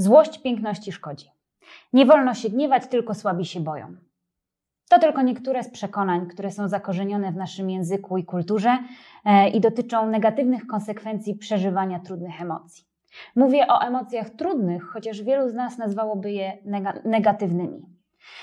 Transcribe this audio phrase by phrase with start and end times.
[0.00, 1.30] Złość piękności szkodzi.
[1.92, 3.96] Nie wolno się gniewać, tylko słabi się boją.
[4.90, 8.78] To tylko niektóre z przekonań, które są zakorzenione w naszym języku i kulturze
[9.24, 12.84] e, i dotyczą negatywnych konsekwencji przeżywania trudnych emocji.
[13.36, 16.58] Mówię o emocjach trudnych, chociaż wielu z nas nazwałoby je
[17.04, 17.86] negatywnymi.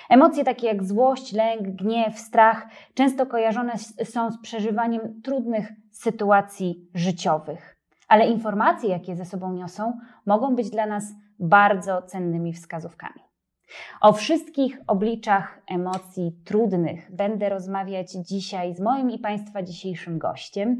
[0.10, 7.78] Emocje takie jak złość, lęk, gniew, strach często kojarzone są z przeżywaniem trudnych sytuacji życiowych,
[8.08, 11.04] ale informacje, jakie ze sobą niosą, mogą być dla nas
[11.40, 13.28] bardzo cennymi wskazówkami.
[14.02, 20.78] O wszystkich obliczach emocji trudnych będę rozmawiać dzisiaj z moim i Państwa dzisiejszym gościem,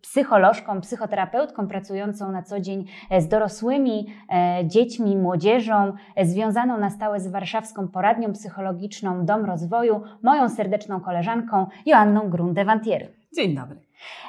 [0.00, 2.84] psycholożką, psychoterapeutką pracującą na co dzień
[3.18, 5.92] z dorosłymi e, dziećmi, młodzieżą,
[6.22, 13.06] związaną na stałe z warszawską poradnią psychologiczną Dom Rozwoju, moją serdeczną koleżanką Joanną Grunde-Wantier.
[13.36, 13.80] Dzień dobry.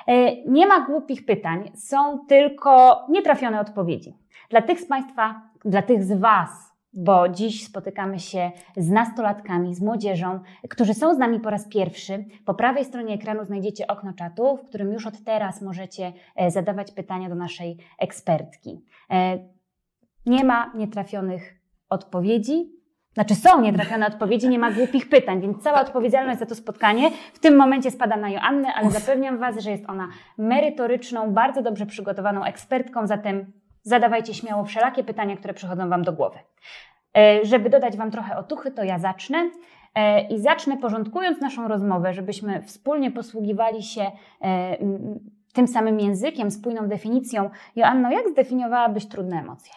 [0.08, 4.18] E, nie ma głupich pytań, są tylko nietrafione odpowiedzi.
[4.50, 9.82] Dla tych z Państwa, dla tych z Was, bo dziś spotykamy się z nastolatkami, z
[9.82, 12.26] młodzieżą, którzy są z nami po raz pierwszy.
[12.46, 16.92] Po prawej stronie ekranu znajdziecie okno czatu, w którym już od teraz możecie e, zadawać
[16.92, 18.82] pytania do naszej ekspertki.
[19.12, 19.40] E,
[20.26, 21.54] nie ma nietrafionych
[21.90, 22.78] odpowiedzi.
[23.14, 27.40] Znaczy są nietrafione odpowiedzi, nie ma głupich pytań, więc cała odpowiedzialność za to spotkanie w
[27.40, 32.44] tym momencie spada na Joannę, ale zapewniam Was, że jest ona merytoryczną, bardzo dobrze przygotowaną
[32.44, 33.52] ekspertką, zatem
[33.88, 36.40] zadawajcie śmiało wszelakie pytania, które przychodzą Wam do głowy.
[37.18, 39.50] E, żeby dodać Wam trochę otuchy, to ja zacznę.
[39.96, 44.78] E, I zacznę porządkując naszą rozmowę, żebyśmy wspólnie posługiwali się e,
[45.54, 47.50] tym samym językiem, spójną definicją.
[47.76, 49.74] Joanno, jak zdefiniowałabyś trudne emocje?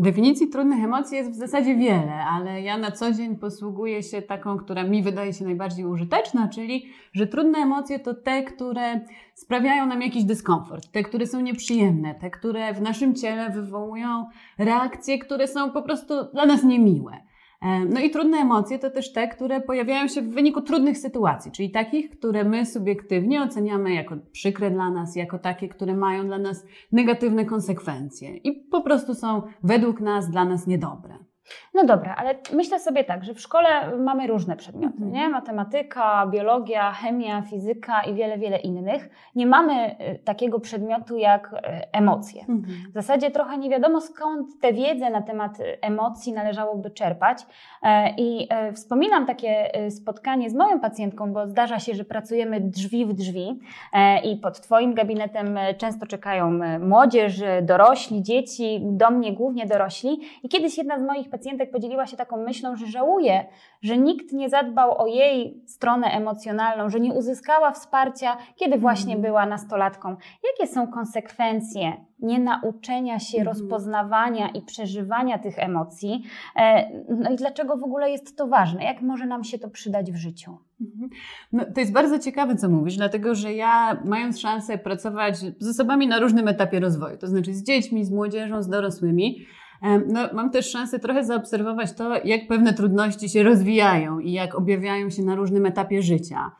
[0.00, 4.58] Definicji trudnych emocji jest w zasadzie wiele, ale ja na co dzień posługuję się taką,
[4.58, 9.00] która mi wydaje się najbardziej użyteczna, czyli że trudne emocje to te, które
[9.34, 14.26] sprawiają nam jakiś dyskomfort, te, które są nieprzyjemne, te, które w naszym ciele wywołują
[14.58, 17.27] reakcje, które są po prostu dla nas niemiłe.
[17.62, 21.70] No i trudne emocje to też te, które pojawiają się w wyniku trudnych sytuacji, czyli
[21.70, 26.66] takich, które my subiektywnie oceniamy jako przykre dla nas, jako takie, które mają dla nas
[26.92, 31.27] negatywne konsekwencje i po prostu są według nas dla nas niedobre.
[31.74, 35.12] No dobra, ale myślę sobie tak, że w szkole mamy różne przedmioty, mhm.
[35.12, 35.28] nie?
[35.28, 39.10] Matematyka, biologia, chemia, fizyka i wiele, wiele innych.
[39.34, 41.56] Nie mamy y, takiego przedmiotu jak y,
[41.92, 42.40] emocje.
[42.40, 42.76] Mhm.
[42.90, 47.46] W zasadzie trochę nie wiadomo skąd tę wiedzę na temat y, emocji należałoby czerpać.
[47.82, 53.06] E, I e, wspominam takie spotkanie z moją pacjentką, bo zdarza się, że pracujemy drzwi
[53.06, 53.60] w drzwi
[53.92, 60.20] e, i pod Twoim gabinetem często czekają młodzież, dorośli, dzieci, do mnie głównie dorośli.
[60.42, 63.46] I kiedyś jedna z moich pacjentek podzieliła się taką myślą, że żałuje,
[63.82, 69.22] że nikt nie zadbał o jej stronę emocjonalną, że nie uzyskała wsparcia, kiedy właśnie mhm.
[69.22, 70.16] była nastolatką.
[70.44, 73.56] Jakie są konsekwencje nienauczenia się mhm.
[73.56, 76.22] rozpoznawania i przeżywania tych emocji?
[76.56, 78.84] E, no i dlaczego w ogóle jest to ważne?
[78.84, 80.58] Jak może nam się to przydać w życiu?
[80.80, 81.10] Mhm.
[81.52, 86.08] No, to jest bardzo ciekawe, co mówisz, dlatego że ja, mając szansę pracować z osobami
[86.08, 89.46] na różnym etapie rozwoju, to znaczy z dziećmi, z młodzieżą, z dorosłymi,
[89.82, 95.10] no, mam też szansę trochę zaobserwować to, jak pewne trudności się rozwijają i jak objawiają
[95.10, 96.50] się na różnym etapie życia.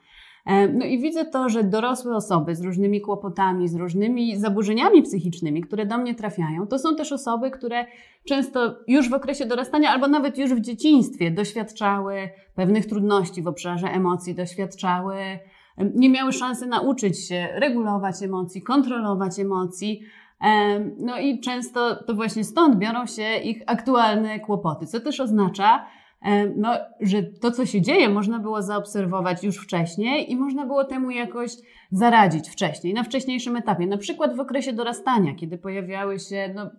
[0.75, 5.87] No i widzę to, że dorosłe osoby z różnymi kłopotami, z różnymi zaburzeniami psychicznymi, które
[5.87, 7.87] do mnie trafiają, to są też osoby, które
[8.29, 13.89] często już w okresie dorastania albo nawet już w dzieciństwie doświadczały pewnych trudności w obszarze
[13.89, 15.15] emocji, doświadczały,
[15.95, 20.03] nie miały szansy nauczyć się regulować emocji, kontrolować emocji,
[20.99, 25.87] no i często to właśnie stąd biorą się ich aktualne kłopoty, co też oznacza,
[26.57, 26.69] no,
[27.01, 31.53] że to, co się dzieje, można było zaobserwować już wcześniej i można było temu jakoś
[31.91, 33.87] zaradzić wcześniej, na wcześniejszym etapie.
[33.87, 36.71] Na przykład w okresie dorastania, kiedy pojawiały się no,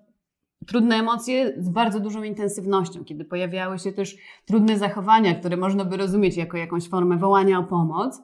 [0.67, 4.15] trudne emocje z bardzo dużą intensywnością, kiedy pojawiały się też
[4.45, 8.21] trudne zachowania, które można by rozumieć jako jakąś formę wołania o pomoc.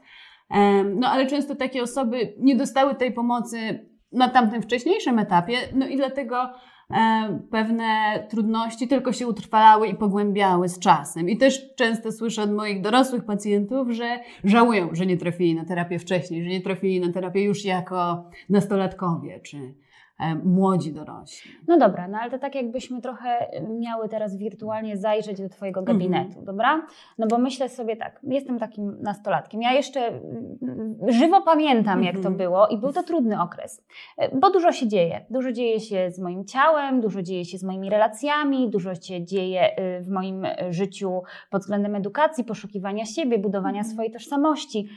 [0.95, 5.97] No ale często takie osoby nie dostały tej pomocy na tamtym wcześniejszym etapie, no i
[5.97, 6.49] dlatego
[6.91, 7.85] e, pewne
[8.29, 11.29] trudności tylko się utrwalały i pogłębiały z czasem.
[11.29, 15.99] I też często słyszę od moich dorosłych pacjentów, że żałują, że nie trafili na terapię
[15.99, 19.57] wcześniej, że nie trafili na terapię już jako nastolatkowie, czy
[20.43, 21.51] młodzi dorośli.
[21.67, 23.47] No dobra, no ale to tak jakbyśmy trochę
[23.79, 25.97] miały teraz wirtualnie zajrzeć do Twojego mhm.
[25.97, 26.45] gabinetu, -hmm.
[26.45, 26.87] dobra?
[27.17, 29.61] No bo myślę sobie tak, jestem takim nastolatkiem.
[29.61, 30.19] Ja jeszcze
[31.07, 32.05] żywo pamiętam, -hmm.
[32.05, 32.37] jak to mhm.
[32.37, 33.85] było i był to trudny okres,
[34.17, 35.25] e, bo dużo się dzieje.
[35.29, 39.79] Dużo dzieje się z moim ciałem, dużo dzieje się z moimi relacjami, dużo się dzieje
[39.79, 43.93] y, w moim życiu pod względem edukacji, poszukiwania siebie, budowania -hmm.
[43.93, 44.89] swojej tożsamości.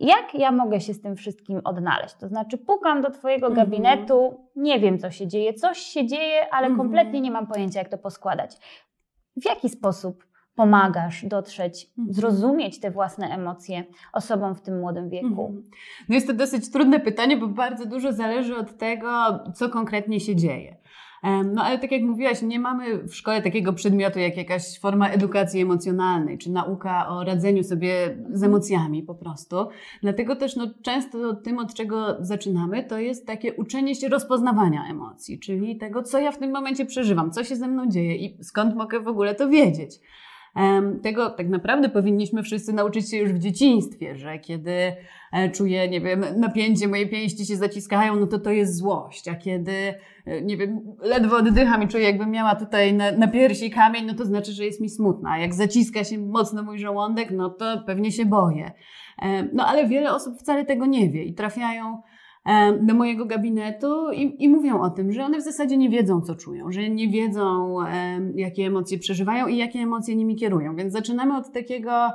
[0.00, 2.14] Jak ja mogę się z tym wszystkim odnaleźć?
[2.14, 3.66] To znaczy, pukam do Twojego mhm.
[3.66, 6.76] gabinetu, nie wiem, co się dzieje, coś się dzieje, ale mhm.
[6.76, 8.56] kompletnie nie mam pojęcia, jak to poskładać.
[9.36, 10.24] W jaki sposób
[10.54, 12.14] pomagasz dotrzeć, mhm.
[12.14, 15.54] zrozumieć te własne emocje osobom w tym młodym wieku?
[16.08, 20.36] No jest to dosyć trudne pytanie, bo bardzo dużo zależy od tego, co konkretnie się
[20.36, 20.76] dzieje.
[21.54, 25.60] No ale tak jak mówiłaś, nie mamy w szkole takiego przedmiotu jak jakaś forma edukacji
[25.60, 29.56] emocjonalnej, czy nauka o radzeniu sobie z emocjami po prostu.
[30.02, 35.38] Dlatego też no, często tym, od czego zaczynamy, to jest takie uczenie się rozpoznawania emocji,
[35.38, 38.76] czyli tego, co ja w tym momencie przeżywam, co się ze mną dzieje i skąd
[38.76, 40.00] mogę w ogóle to wiedzieć.
[41.02, 44.92] Tego tak naprawdę powinniśmy wszyscy nauczyć się już w dzieciństwie, że kiedy
[45.32, 49.34] e, czuję, nie wiem, napięcie, moje pięści się zaciskają, no to to jest złość, a
[49.34, 49.94] kiedy,
[50.26, 54.14] e, nie wiem, ledwo oddycham i czuję, jakbym miała tutaj na, na piersi kamień, no
[54.14, 55.30] to znaczy, że jest mi smutna.
[55.30, 58.72] A jak zaciska się mocno mój żołądek, no to pewnie się boję.
[59.52, 62.02] No ale wiele osób wcale tego nie wie i trafiają
[62.80, 66.34] do mojego gabinetu i, i, mówią o tym, że one w zasadzie nie wiedzą, co
[66.34, 67.76] czują, że nie wiedzą,
[68.34, 70.76] jakie emocje przeżywają i jakie emocje nimi kierują.
[70.76, 72.10] Więc zaczynamy od takiego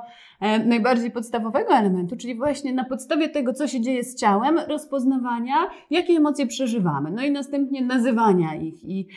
[0.66, 5.56] najbardziej podstawowego elementu, czyli właśnie na podstawie tego, co się dzieje z ciałem, rozpoznawania,
[5.90, 7.12] jakie emocje przeżywamy.
[7.12, 9.08] No i następnie nazywania ich i,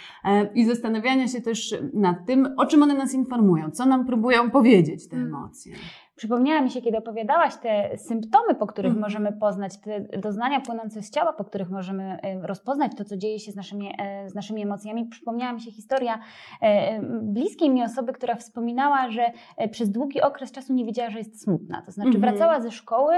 [0.55, 5.09] i zastanawiania się też nad tym, o czym one nas informują, co nam próbują powiedzieć
[5.09, 5.29] te mm.
[5.29, 5.73] emocje.
[6.17, 9.03] Przypomniała mi się, kiedy opowiadałaś te symptomy, po których mm.
[9.03, 13.53] możemy poznać, te doznania płynące z ciała, po których możemy rozpoznać to, co dzieje się
[13.53, 15.07] z naszymi, e, z naszymi emocjami.
[15.07, 16.19] Przypomniała mi się historia
[16.63, 19.33] e, bliskiej mi osoby, która wspominała, że
[19.71, 21.83] przez długi okres czasu nie wiedziała, że jest smutna.
[21.83, 22.21] To znaczy -hmm.
[22.21, 23.15] wracała ze szkoły,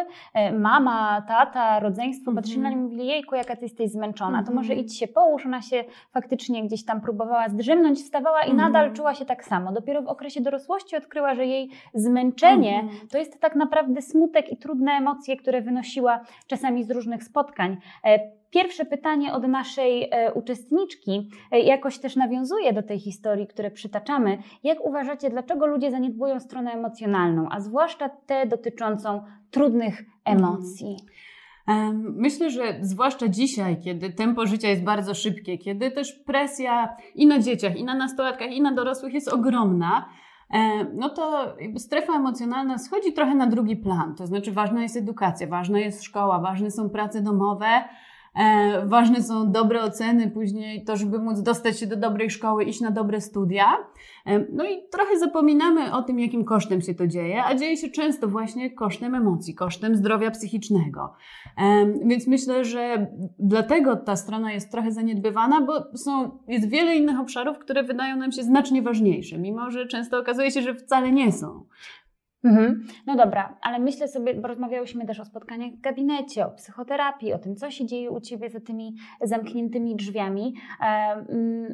[0.58, 2.34] mama, tata, rodzeństwo -hmm.
[2.34, 4.80] patrzyli na nią i mówili, jejku, jaka ty jesteś zmęczona, to może mhm.
[4.80, 5.46] idź się połóż.
[5.46, 8.94] Ona się faktycznie gdzieś tam próbowała zdrzemnąć, wstawała i nadal mhm.
[8.94, 9.72] czuła się tak samo.
[9.72, 14.56] Dopiero w okresie dorosłości odkryła, że jej zmęczenie mhm to jest tak naprawdę smutek i
[14.56, 17.76] trudne emocje, które wynosiła czasami z różnych spotkań.
[18.04, 18.18] E,
[18.50, 24.38] pierwsze pytanie od naszej e, uczestniczki e, jakoś też nawiązuje do tej historii, które przytaczamy.
[24.64, 30.96] Jak uważacie, dlaczego ludzie zaniedbują stronę emocjonalną, a zwłaszcza tę dotyczącą trudnych emocji?
[31.94, 37.38] Myślę, że zwłaszcza dzisiaj, kiedy tempo życia jest bardzo szybkie, kiedy też presja i na
[37.38, 40.08] dzieciach, i na nastolatkach, i na dorosłych jest ogromna,
[40.94, 44.14] no to strefa emocjonalna schodzi trochę na drugi plan.
[44.14, 47.88] To znaczy, ważna jest edukacja, ważna jest szkoła, ważne są prace domowe, E,
[48.84, 52.90] ważne są dobre oceny, później to, żeby móc dostać się do dobrej szkoły, iść na
[52.90, 53.64] dobre studia.
[54.26, 57.90] E, no i trochę zapominamy o tym, jakim kosztem się to dzieje, a dzieje się
[57.90, 61.12] często właśnie kosztem emocji, kosztem zdrowia psychicznego.
[61.58, 63.06] E, więc myślę, że
[63.38, 68.32] dlatego ta strona jest trochę zaniedbywana, bo są, jest wiele innych obszarów, które wydają nam
[68.32, 71.64] się znacznie ważniejsze, mimo że często okazuje się, że wcale nie są.
[72.44, 72.86] Mhm.
[73.06, 77.38] No dobra, ale myślę sobie, bo rozmawiałyśmy też o spotkaniach w gabinecie, o psychoterapii, o
[77.38, 80.54] tym, co się dzieje u Ciebie za tymi zamkniętymi drzwiami,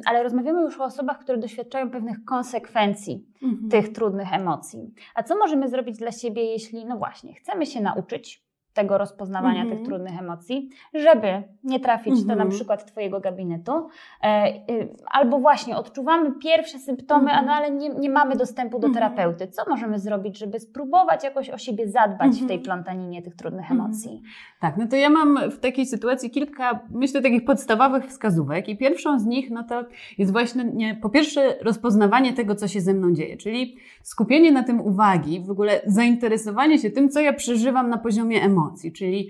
[0.05, 3.69] ale rozmawiamy już o osobach, które doświadczają pewnych konsekwencji mhm.
[3.69, 4.93] tych trudnych emocji.
[5.15, 9.71] A co możemy zrobić dla siebie, jeśli, no właśnie, chcemy się nauczyć tego rozpoznawania tych
[9.71, 9.85] mhm.
[9.85, 12.49] trudnych emocji, żeby nie trafić do na mhm.
[12.49, 13.87] przykład Twojego gabinetu,
[14.23, 17.45] e, y, albo właśnie odczuwamy pierwsze symptomy, mhm.
[17.45, 19.47] no ale nie, nie mamy dostępu do terapeuty.
[19.47, 24.21] Co możemy zrobić, żeby spróbować jakoś o siebie zadbać w tej plątaninie tych trudnych emocji?
[24.59, 29.19] Tak, no to ja mam w takiej sytuacji kilka, myślę, takich podstawowych wskazówek i pierwszą
[29.19, 29.83] z nich, no to
[30.17, 34.63] jest właśnie nie, po pierwsze rozpoznawanie tego, co się ze mną dzieje, czyli skupienie na
[34.63, 39.29] tym uwagi, w ogóle zainteresowanie się tym, co ja przeżywam na poziomie emocji emocji, czyli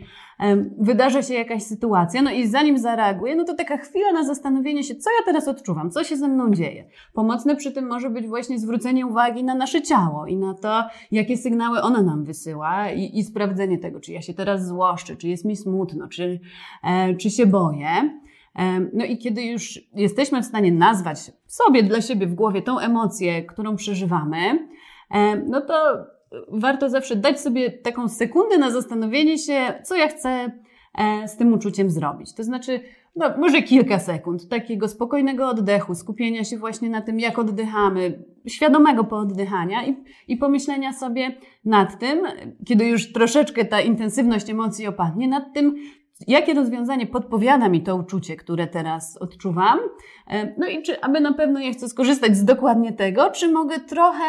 [0.79, 4.95] wydarza się jakaś sytuacja, no i zanim zareaguję, no to taka chwila na zastanowienie się,
[4.95, 6.85] co ja teraz odczuwam, co się ze mną dzieje.
[7.13, 11.37] Pomocne przy tym może być właśnie zwrócenie uwagi na nasze ciało i na to, jakie
[11.37, 15.45] sygnały ono nam wysyła i, i sprawdzenie tego, czy ja się teraz złoszczę, czy jest
[15.45, 16.39] mi smutno, czy,
[16.83, 18.21] e, czy się boję.
[18.93, 23.45] No i kiedy już jesteśmy w stanie nazwać sobie dla siebie w głowie tą emocję,
[23.45, 24.67] którą przeżywamy,
[25.47, 25.73] no to
[26.47, 30.51] warto zawsze dać sobie taką sekundę na zastanowienie się, co ja chcę
[30.97, 32.33] e, z tym uczuciem zrobić.
[32.33, 32.79] To znaczy,
[33.15, 39.03] no, może kilka sekund takiego spokojnego oddechu, skupienia się właśnie na tym, jak oddychamy, świadomego
[39.03, 39.95] pooddychania i,
[40.27, 41.35] i pomyślenia sobie
[41.65, 42.21] nad tym,
[42.65, 45.75] kiedy już troszeczkę ta intensywność emocji opadnie, nad tym,
[46.27, 49.79] jakie rozwiązanie podpowiada mi to uczucie, które teraz odczuwam.
[50.27, 53.79] E, no i czy, aby na pewno ja chcę skorzystać z dokładnie tego, czy mogę
[53.79, 54.25] trochę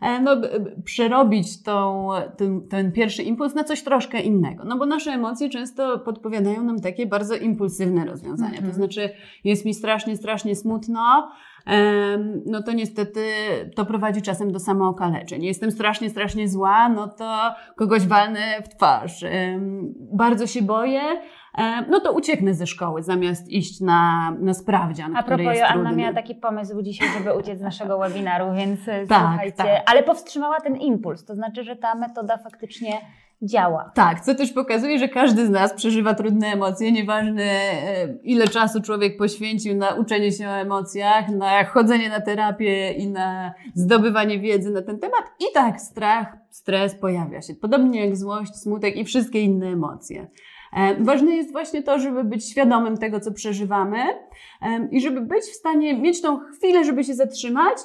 [0.00, 0.36] e, no,
[0.84, 4.64] przerobić tą, ten, ten pierwszy impuls na coś troszkę innego.
[4.64, 8.50] No bo nasze emocje często podpowiadają nam takie bardzo impulsywne rozwiązania.
[8.50, 8.74] To mhm.
[8.74, 9.10] znaczy,
[9.44, 11.30] jest mi strasznie, strasznie smutno,
[12.46, 13.24] no to niestety
[13.76, 15.44] to prowadzi czasem do samookaleczeń.
[15.44, 19.24] Jestem strasznie, strasznie zła, no to kogoś walnę w twarz.
[20.12, 21.00] Bardzo się boję,
[21.90, 25.96] no to ucieknę ze szkoły zamiast iść na, na sprawdzian, A propos, jest Anna trudny.
[25.96, 29.56] miała taki pomysł dzisiaj, żeby uciec z naszego webinaru, więc e, Tak, słuchajcie.
[29.56, 29.68] tak.
[29.90, 32.92] Ale powstrzymała ten impuls, to znaczy, że ta metoda faktycznie
[33.42, 33.90] działa.
[33.94, 38.82] Tak, co też pokazuje, że każdy z nas przeżywa trudne emocje, nieważne e, ile czasu
[38.82, 44.70] człowiek poświęcił na uczenie się o emocjach, na chodzenie na terapię i na zdobywanie wiedzy
[44.70, 45.24] na ten temat.
[45.40, 47.54] I tak strach, stres pojawia się.
[47.54, 50.26] Podobnie jak złość, smutek i wszystkie inne emocje.
[50.72, 53.98] E, Ważne jest właśnie to, żeby być świadomym tego, co przeżywamy
[54.62, 57.78] e, i żeby być w stanie mieć tą chwilę, żeby się zatrzymać,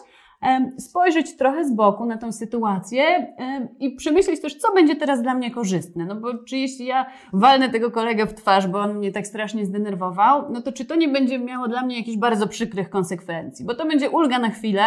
[0.78, 3.34] spojrzeć trochę z boku na tą sytuację
[3.80, 6.06] i przemyśleć też, co będzie teraz dla mnie korzystne.
[6.06, 9.66] No bo czy jeśli ja walnę tego kolegę w twarz, bo on mnie tak strasznie
[9.66, 13.66] zdenerwował, no to czy to nie będzie miało dla mnie jakichś bardzo przykrych konsekwencji?
[13.66, 14.84] Bo to będzie ulga na chwilę,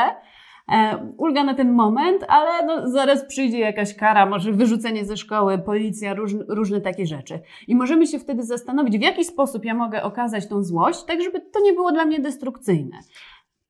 [1.16, 6.14] ulga na ten moment, ale no, zaraz przyjdzie jakaś kara, może wyrzucenie ze szkoły, policja,
[6.14, 7.40] róż, różne takie rzeczy.
[7.68, 11.40] I możemy się wtedy zastanowić, w jaki sposób ja mogę okazać tą złość, tak żeby
[11.40, 12.98] to nie było dla mnie destrukcyjne.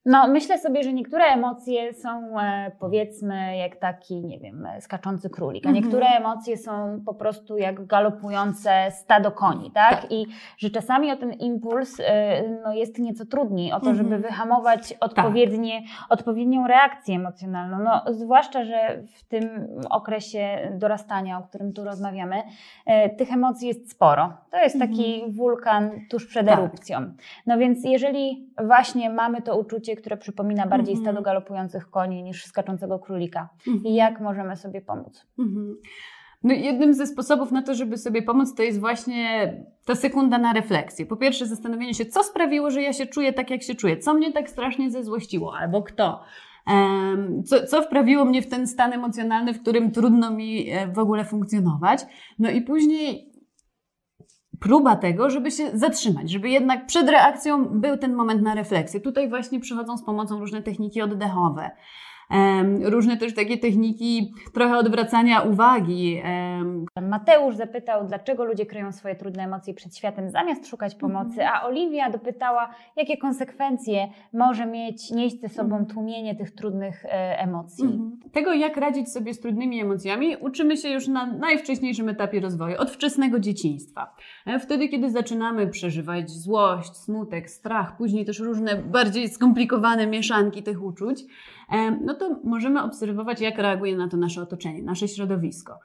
[0.06, 5.30] No, myślę sobie, że niektóre emocje są e, powiedzmy jak taki, nie wiem, e, skaczący
[5.30, 5.85] królik, a Mhm.
[5.85, 9.90] niektóre emocje są po prostu jak galopujące stado koni, tak?
[10.00, 10.12] Tak.
[10.12, 10.26] I
[10.59, 13.97] że czasami o ten impuls e, no, jest nieco trudniej, o to, Mhm.
[13.97, 17.78] żeby wyhamować odpowiednie, odpowiednią reakcję emocjonalną.
[17.78, 22.42] No, zwłaszcza, że w tym okresie dorastania, o którym tu rozmawiamy,
[23.18, 24.32] tych emocji jest sporo.
[24.50, 26.59] To jest taki wulkan tuż przed Tak.
[26.59, 26.99] erupcją.
[27.47, 31.05] No więc jeżeli właśnie mamy to uczucie, które przypomina bardziej Mhm.
[31.15, 33.85] stado galopujących koni niż skaczącego królika, Mhm.
[33.85, 35.27] i jak możemy sobie pomóc?
[35.39, 35.77] Mhm.
[36.45, 39.53] No jednym ze sposobów na to, żeby sobie pomóc, to jest właśnie
[39.87, 41.07] ta sekunda na refleksję.
[41.07, 44.15] Po pierwsze, zastanowienie się, co sprawiło, że ja się czuję tak, jak się czuję, co
[44.15, 46.21] mnie tak strasznie zezłościło, albo kto.
[47.45, 51.25] Co, co wprawiło mnie w ten stan emocjonalny, w którym trudno mi e, w ogóle
[51.25, 52.01] funkcjonować.
[52.39, 53.32] No i później
[54.62, 59.00] próba tego, żeby się zatrzymać, żeby jednak przed reakcją był ten moment na refleksję.
[59.00, 61.71] Tutaj właśnie przychodzą z pomocą różne techniki oddechowe.
[62.83, 66.23] Różne też takie techniki trochę odwracania uwagi.
[67.03, 72.11] Mateusz zapytał, dlaczego ludzie kryją swoje trudne emocje przed światem zamiast szukać pomocy, a Oliwia
[72.11, 77.85] dopytała, jakie konsekwencje może mieć nieść ze sobą tłumienie tych trudnych e, emocji.
[77.85, 78.21] Mhm.
[78.33, 82.91] Tego, jak radzić sobie z trudnymi emocjami, uczymy się już na najwcześniejszym etapie rozwoju, od
[82.91, 84.15] wczesnego dzieciństwa.
[84.47, 90.83] E, Wtedy, kiedy zaczynamy przeżywać złość, smutek, strach, później też różne bardziej skomplikowane mieszanki tych
[90.83, 91.25] uczuć,
[92.04, 95.78] no to możemy obserwować, jak reaguje na to nasze otoczenie, nasze środowisko.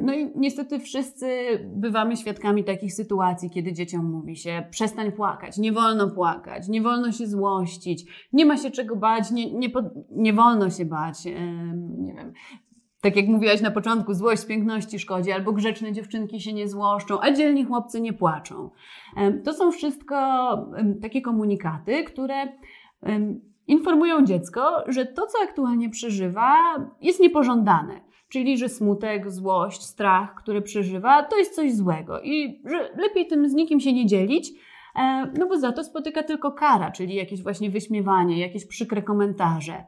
[0.00, 1.26] No i niestety wszyscy
[1.76, 7.12] bywamy świadkami takich sytuacji, kiedy dzieciom mówi się przestań płakać, nie wolno płakać, nie wolno
[7.12, 9.68] się złościć, nie ma się czego bać, nie, nie,
[10.10, 11.24] nie wolno się bać,
[11.98, 12.32] nie wiem.
[13.00, 17.20] Tak jak mówiłaś na początku, złość z piękności szkodzi, albo grzeczne dziewczynki się nie złoszczą,
[17.20, 18.70] a dzielni chłopcy nie płaczą.
[19.44, 20.16] To są wszystko
[21.02, 22.34] takie komunikaty, które
[23.68, 26.56] informują dziecko, że to, co aktualnie przeżywa,
[27.00, 28.00] jest niepożądane.
[28.28, 33.48] Czyli, że smutek, złość, strach, który przeżywa, to jest coś złego i że lepiej tym
[33.48, 34.50] z nikim się nie dzielić,
[34.96, 39.84] e, no bo za to spotyka tylko kara, czyli jakieś właśnie wyśmiewanie, jakieś przykre komentarze.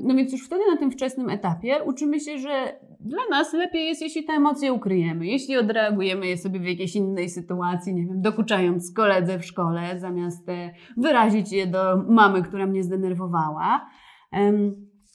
[0.00, 4.02] No więc już wtedy na tym wczesnym etapie uczymy się, że dla nas lepiej jest,
[4.02, 8.92] jeśli te emocje ukryjemy, jeśli odreagujemy je sobie w jakiejś innej sytuacji, nie wiem, dokuczając
[8.94, 13.86] koledze w szkole, zamiast e, wyrazić je do mamy, która mnie zdenerwowała.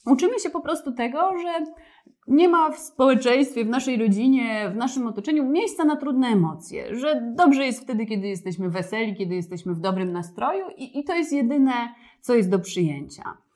[0.06, 1.64] Uczymy się po prostu tego, że
[2.28, 7.32] nie ma w społeczeństwie, w naszej rodzinie, w naszym otoczeniu miejsca na trudne emocje, że
[7.36, 11.32] dobrze jest wtedy, kiedy jesteśmy weseli, kiedy jesteśmy w dobrym nastroju i, i to jest
[11.32, 11.72] jedyne,
[12.20, 13.47] co jest do przyjęcia.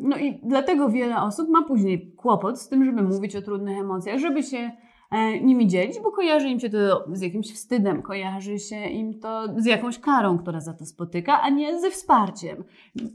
[0.00, 4.18] No i dlatego wiele osób ma później kłopot z tym, żeby mówić o trudnych emocjach,
[4.18, 4.70] żeby się
[5.10, 9.44] e, nimi dzielić, bo kojarzy im się to z jakimś wstydem, kojarzy się im to
[9.56, 12.64] z jakąś karą, która za to spotyka, a nie ze wsparciem.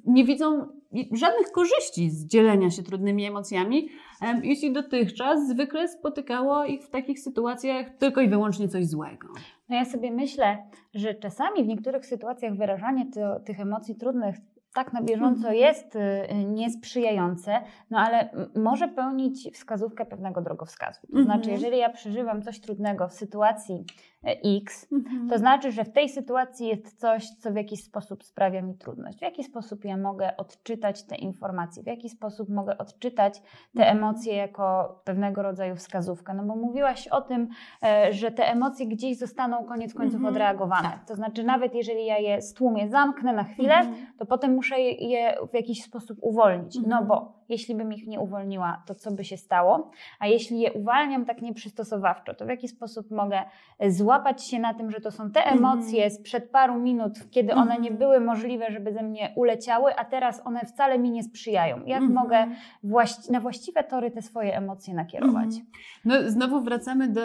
[0.05, 0.67] Nie widzą
[1.11, 3.89] żadnych korzyści z dzielenia się trudnymi emocjami,
[4.21, 9.27] em, jeśli dotychczas zwykle spotykało ich w takich sytuacjach tylko i wyłącznie coś złego.
[9.69, 10.57] No ja sobie myślę,
[10.93, 13.05] że czasami w niektórych sytuacjach wyrażanie
[13.45, 14.35] tych emocji trudnych
[14.77, 15.55] tak na bieżąco Mhm.
[15.55, 15.99] jest y,
[16.45, 21.01] niesprzyjające, no ale może pełnić wskazówkę pewnego drogowskazu.
[21.01, 21.25] To Mhm.
[21.25, 23.85] znaczy, jeżeli ja przeżywam coś trudnego w sytuacji
[24.23, 25.29] X, Mhm.
[25.29, 29.17] to znaczy, że w tej sytuacji jest coś, co w jakiś sposób sprawia mi trudność.
[29.19, 33.41] W jaki sposób ja mogę odczytać te informacje, w jaki sposób mogę odczytać
[33.75, 33.97] te Mhm.
[33.97, 36.33] emocje jako pewnego rodzaju wskazówkę.
[36.33, 37.47] No bo mówiłaś o tym,
[37.83, 40.33] e, że te emocje gdzieś zostaną koniec końców Mhm.
[40.33, 40.89] odreagowane.
[40.89, 41.05] Tak.
[41.07, 44.07] To znaczy, nawet jeżeli ja je stłumię, zamknę na chwilę, Mhm.
[44.19, 46.75] to potem muszę je w jakiś sposób uwolnić.
[46.75, 47.07] No Mhm.
[47.07, 49.91] bo jeśli bym ich nie uwolniła, to co by się stało?
[50.19, 53.41] A jeśli je uwalniam tak nieprzystosowawczo, to w jaki sposób mogę
[53.87, 55.57] złapać się na tym, że to są te Mhm.
[55.57, 57.81] emocje sprzed paru minut, kiedy one Mhm.
[57.81, 61.77] nie były możliwe, żeby ze mnie uleciały, a teraz one wcale mi nie sprzyjają.
[61.85, 62.13] Jak Mhm.
[62.13, 62.47] mogę
[62.83, 65.45] właści- na właściwe tory te swoje emocje nakierować?
[65.45, 65.65] Mhm.
[66.05, 67.21] No, znowu wracamy do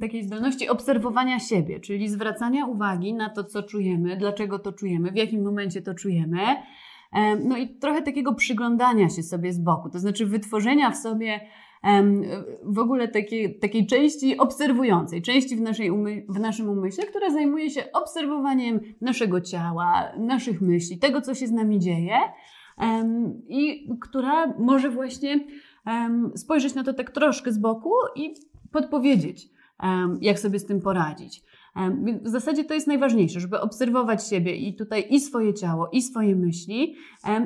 [0.00, 5.16] takiej zdolności obserwowania siebie, czyli zwracania uwagi na to, co czujemy, dlaczego to czujemy, w
[5.16, 6.38] jakim momencie to czujemy.
[7.44, 11.40] No i trochę takiego przyglądania się sobie z boku, to znaczy wytworzenia w sobie
[12.64, 17.70] w ogóle takiej, takiej części obserwującej, części w, naszej umy, w naszym umyśle, która zajmuje
[17.70, 22.16] się obserwowaniem naszego ciała, naszych myśli, tego, co się z nami dzieje
[23.48, 25.40] i która może właśnie
[26.34, 28.34] spojrzeć na to tak troszkę z boku i
[28.72, 29.48] podpowiedzieć,
[30.20, 31.42] jak sobie z tym poradzić.
[32.22, 36.36] W zasadzie to jest najważniejsze, żeby obserwować siebie i tutaj i swoje ciało, i swoje
[36.36, 36.96] myśli.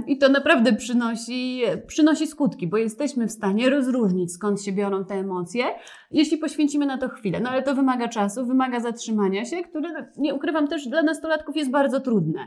[0.07, 5.15] I to naprawdę przynosi, przynosi skutki, bo jesteśmy w stanie rozróżnić, skąd się biorą te
[5.15, 5.65] emocje,
[6.11, 7.41] jeśli poświęcimy na to chwilę.
[7.41, 11.71] No ale to wymaga czasu, wymaga zatrzymania się, które, nie ukrywam, też dla nastolatków jest
[11.71, 12.41] bardzo trudne,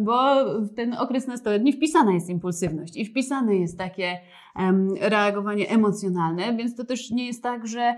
[0.00, 4.18] bo w ten okres nastoletni wpisana jest impulsywność i wpisane jest takie
[5.00, 7.94] reagowanie emocjonalne, więc to też nie jest tak, że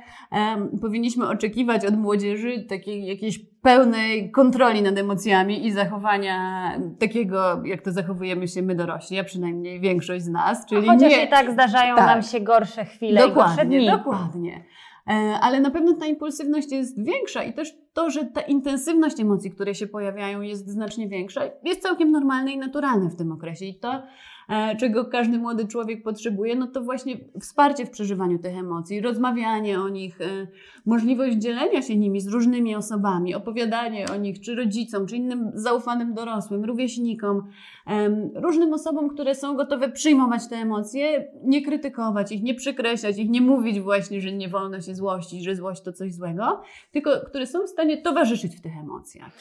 [0.81, 7.93] powinniśmy oczekiwać od młodzieży takiej jakiejś pełnej kontroli nad emocjami i zachowania takiego, jak to
[7.93, 11.97] zachowujemy się my dorośli, a przynajmniej większość z nas, czyli Chociaż nie, i tak zdarzają
[11.97, 12.07] Tak.
[12.07, 13.87] nam się gorsze chwile i gorsze Dokładnie, dni.
[13.91, 14.65] dokładnie.
[15.09, 19.51] E, Ale na pewno ta impulsywność jest większa i też to, że ta intensywność emocji,
[19.51, 23.65] które się pojawiają, jest znacznie większa, jest całkiem normalne i naturalne w tym okresie.
[23.65, 24.03] I to,
[24.79, 29.89] czego każdy młody człowiek potrzebuje, no to właśnie wsparcie w przeżywaniu tych emocji, rozmawianie o
[29.89, 30.47] nich, e,
[30.87, 36.15] możliwość dzielenia się nimi z różnymi osobami, opowiadanie o nich czy rodzicom, czy innym zaufanym
[36.15, 37.43] dorosłym, rówieśnikom,
[38.35, 43.41] różnym osobom, które są gotowe przyjmować te emocje, nie krytykować ich, nie przykreślać ich, nie
[43.41, 46.61] mówić właśnie, że nie wolno się złościć, że złość to coś złego,
[46.93, 49.33] tylko które są w stanie towarzyszyć w tych emocjach.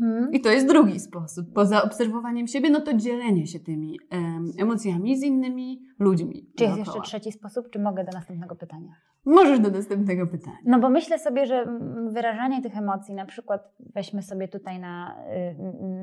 [0.00, 0.32] Mhm.
[0.32, 1.46] I to jest drugi sposób.
[1.54, 6.50] Poza obserwowaniem siebie, no to dzielenie się tymi em, emocjami z innymi ludźmi.
[6.56, 6.96] Czy jest dookoła.
[6.96, 8.92] jeszcze trzeci sposób, czy mogę do następnego pytania?
[9.24, 10.56] Możesz do następnego pytania.
[10.66, 15.16] No bo myślę sobie, że mm, wyrażanie tych emocji, na przykład weźmy sobie tutaj na,
[15.32, 15.56] y,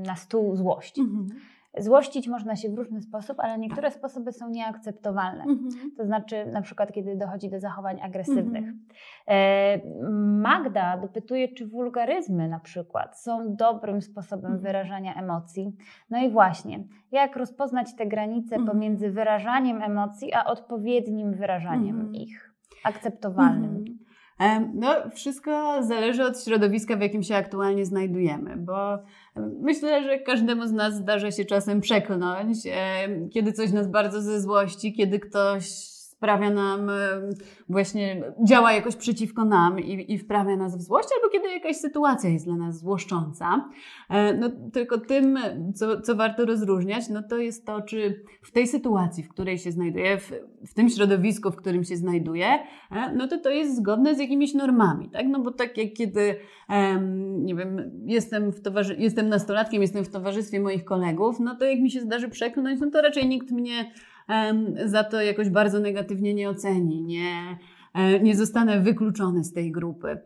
[0.07, 0.99] na stół złość.
[0.99, 1.27] Mhm.
[1.77, 5.43] Złościć można się w różny sposób, ale niektóre sposoby są nieakceptowalne.
[5.43, 5.69] Mhm.
[5.97, 8.63] To znaczy, na przykład, kiedy dochodzi do zachowań agresywnych.
[8.63, 8.79] Mhm.
[9.27, 9.79] E,
[10.41, 14.61] Magda dopytuje, czy wulgaryzmy na przykład są dobrym sposobem Mhm.
[14.63, 15.75] wyrażania emocji.
[16.09, 18.65] No i właśnie, jak rozpoznać te granice Mhm.
[18.77, 22.15] pomiędzy wyrażaniem emocji, a odpowiednim wyrażaniem Mhm.
[22.15, 22.53] ich,
[22.83, 23.85] akceptowalnym.
[24.73, 28.97] No, wszystko zależy od środowiska, w jakim się aktualnie znajdujemy, bo
[29.61, 32.57] myślę, że każdemu z nas zdarza się czasem przeklnąć,
[33.33, 36.97] kiedy coś nas bardzo ze złości, kiedy ktoś sprawia nam, em,
[37.69, 42.29] właśnie działa jakoś przeciwko nam i, i wprawia nas w złość, albo kiedy jakaś sytuacja
[42.29, 43.69] jest dla nas złoszcząca.
[44.09, 45.39] E, No, tylko tym,
[45.75, 49.71] co, co warto rozróżniać, no to jest to, czy w tej sytuacji, w której się
[49.71, 50.31] znajduje, w,
[50.67, 52.47] w tym środowisku, w którym się znajduje,
[52.91, 55.27] e, no to to jest zgodne z jakimiś normami, tak?
[55.27, 56.35] No bo tak jak kiedy,
[57.29, 61.79] nie wiem, jestem, w towarzy- jestem nastolatkiem, jestem w towarzystwie moich kolegów, no to jak
[61.79, 63.91] mi się zdarzy przeklnąć, no to raczej nikt mnie
[64.85, 67.57] za to jakoś bardzo negatywnie nie oceni, nie,
[67.93, 70.17] e, nie zostanę wykluczony z tej grupy.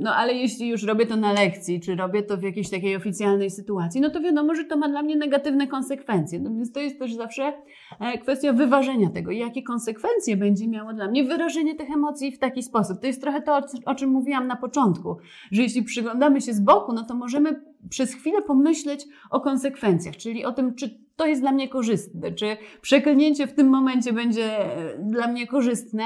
[0.00, 3.50] No ale jeśli już robię to na lekcji, czy robię to w jakiejś takiej oficjalnej
[3.50, 6.40] sytuacji, no to wiadomo, że to ma dla mnie negatywne konsekwencje.
[6.40, 7.52] No więc to jest też zawsze
[8.00, 12.62] e, kwestia wyważenia tego, jakie konsekwencje będzie miało dla mnie wyrażenie tych emocji w taki
[12.62, 13.00] sposób.
[13.00, 15.16] To jest trochę to, o czym mówiłam na początku,
[15.52, 20.44] że jeśli przyglądamy się z boku, no to możemy przez chwilę pomyśleć o konsekwencjach, czyli
[20.44, 24.98] o tym, czy to jest dla mnie korzystne, czy przeklnięcie w tym momencie będzie e,
[24.98, 26.04] dla mnie korzystne,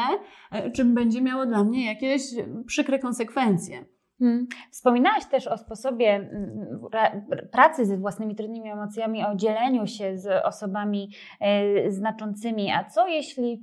[0.53, 2.23] e, czy będzie miało dla mnie jakieś
[2.67, 3.85] przykre konsekwencje.
[4.21, 4.47] Hmm.
[4.71, 6.31] Wspominałaś też o sposobie
[6.93, 12.71] ra- pracy ze własnymi trudnymi emocjami, o dzieleniu się z osobami e, znaczącymi.
[12.73, 13.57] A co jeśli e,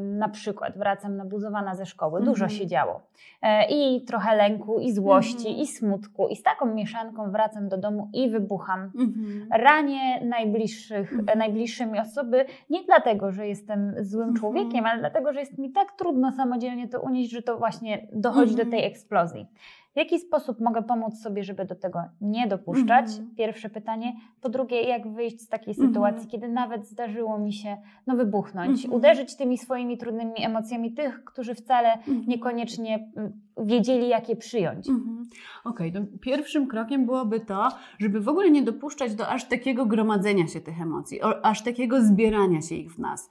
[0.00, 2.50] na przykład wracam nabuzowana ze szkoły, dużo Mhm.
[2.60, 3.00] się działo
[3.42, 5.56] e, i trochę lęku, i złości, Mhm.
[5.56, 8.80] i smutku, i z taką mieszanką wracam do domu i wybucham.
[8.80, 9.48] Mhm.
[9.52, 11.38] Ranię najbliższych, Mhm.
[11.38, 14.40] najbliższe mi osoby nie dlatego, że jestem złym Mhm.
[14.40, 18.50] człowiekiem, ale dlatego, że jest mi tak trudno samodzielnie to unieść, że to właśnie dochodzi
[18.52, 18.66] Mhm.
[18.70, 19.46] do tej eksplozji.
[19.92, 23.06] W jaki sposób mogę pomóc sobie, żeby do tego nie dopuszczać?
[23.10, 23.34] Mhm.
[23.36, 24.12] Pierwsze pytanie.
[24.40, 25.88] Po drugie, jak wyjść z takiej Mhm.
[25.88, 27.76] sytuacji, kiedy nawet zdarzyło mi się
[28.06, 28.94] no, wybuchnąć, Mhm.
[28.94, 34.88] uderzyć tymi swoimi trudnymi emocjami tych, którzy wcale niekoniecznie mm, wiedzieli, jak je przyjąć.
[34.88, 35.26] Mhm.
[35.64, 40.46] Okej, okay, pierwszym krokiem byłoby to, żeby w ogóle nie dopuszczać do aż takiego gromadzenia
[40.46, 43.30] się tych emocji, aż takiego zbierania się ich w nas.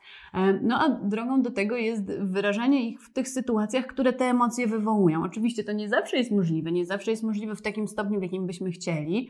[0.61, 5.23] No a drogą do tego jest wyrażanie ich w tych sytuacjach, które te emocje wywołują.
[5.23, 8.47] Oczywiście to nie zawsze jest możliwe, nie zawsze jest możliwe w takim stopniu, w jakim
[8.47, 9.29] byśmy chcieli,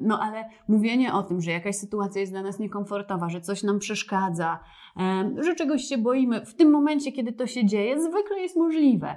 [0.00, 3.78] no ale mówienie o tym, że jakaś sytuacja jest dla nas niekomfortowa, że coś nam
[3.78, 4.58] przeszkadza,
[5.40, 9.16] że czegoś się boimy, w tym momencie, kiedy to się dzieje, zwykle jest możliwe.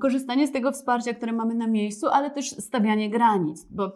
[0.00, 3.92] Korzystanie z tego wsparcia, które mamy na miejscu, ale też stawianie granic, bo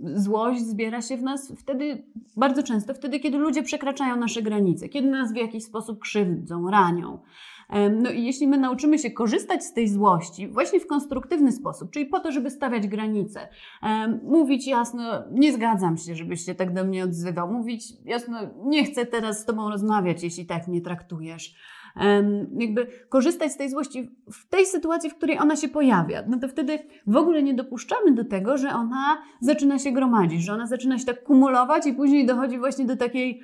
[0.00, 2.04] złość zbiera się w nas wtedy,
[2.36, 7.18] bardzo często wtedy, kiedy ludzie przekraczają nasze granice, kiedy nas w jakiś sposób krzywdzą, ranią.
[8.02, 12.06] No i jeśli my nauczymy się korzystać z tej złości właśnie w konstruktywny sposób, czyli
[12.06, 13.48] po to, żeby stawiać granice,
[14.22, 19.06] mówić jasno, nie zgadzam się, żebyś się tak do mnie odzywał, mówić jasno, nie chcę
[19.06, 21.54] teraz z tobą rozmawiać, jeśli tak mnie traktujesz
[22.58, 26.48] jakby korzystać z tej złości w tej sytuacji, w której ona się pojawia, no to
[26.48, 30.98] wtedy w ogóle nie dopuszczamy do tego, że ona zaczyna się gromadzić, że ona zaczyna
[30.98, 33.40] się tak kumulować i później dochodzi właśnie do takiej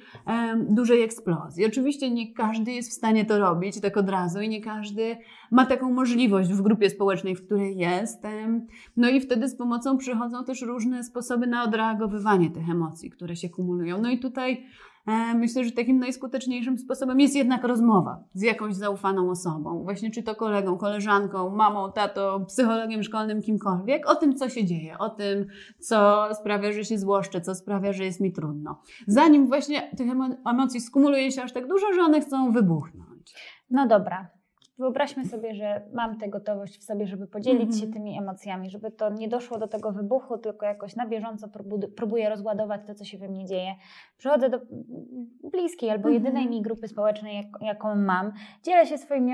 [0.69, 1.67] dużej eksplozji.
[1.67, 5.17] Oczywiście nie każdy jest w stanie to robić tak od razu i nie każdy
[5.51, 8.23] ma taką możliwość w grupie społecznej, w której jest.
[8.97, 13.49] No i wtedy z pomocą przychodzą też różne sposoby na odreagowywanie tych emocji, które się
[13.49, 14.03] kumulują.
[14.03, 14.67] No i tutaj
[15.35, 20.35] myślę, że takim najskuteczniejszym sposobem jest jednak rozmowa z jakąś zaufaną osobą, właśnie czy to
[20.35, 25.47] kolegą, koleżanką, mamą, tatą, psychologiem szkolnym, kimkolwiek, o tym, co się dzieje, o tym,
[25.81, 28.83] co sprawia, że się złoszczę, co sprawia, że jest mi trudno.
[29.07, 30.11] Zanim właśnie tych
[30.47, 33.35] emocji skumuluje się aż tak dużo, że one chcą wybuchnąć.
[33.71, 34.39] No dobra,
[34.81, 37.93] Wyobraźmy sobie, że mam tę gotowość w sobie, żeby podzielić się mhm.
[37.93, 41.49] tymi emocjami, żeby to nie doszło do tego wybuchu, tylko jakoś na bieżąco
[41.97, 43.75] próbuję rozładować to, co się we mnie dzieje.
[44.19, 44.61] Przychodzę do
[45.51, 46.12] bliskiej albo -hmm.
[46.12, 49.33] jedynej mi grupy społecznej, jak, jaką mam, dzielę się swoimi,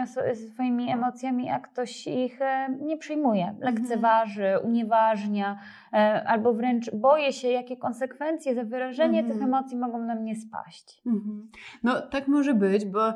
[0.54, 3.74] swoimi emocjami, a ktoś ich e, nie przyjmuje, mhm.
[3.74, 5.58] lekceważy, unieważnia,
[5.92, 9.54] e, albo wręcz boję się, jakie konsekwencje za wyrażenie tych mhm.
[9.54, 11.02] emocji mogą na mnie spaść.
[11.06, 11.48] Mhm.
[11.82, 13.12] No tak może być, bo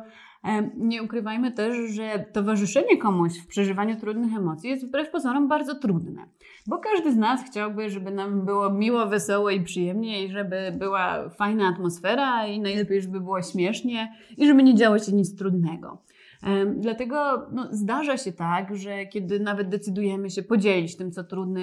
[0.76, 6.26] nie ukrywajmy też, że towarzyszenie komuś w przeżywaniu trudnych emocji jest wbrew pozorom bardzo trudne.
[6.66, 11.28] Bo każdy z nas chciałby, żeby nam było miło, wesoło i przyjemnie, i żeby była
[11.28, 16.02] fajna atmosfera, i najlepiej, żeby było śmiesznie, i żeby nie działo się nic trudnego.
[16.76, 21.60] Dlatego no, zdarza się tak, że kiedy nawet decydujemy się podzielić tym, co trudne,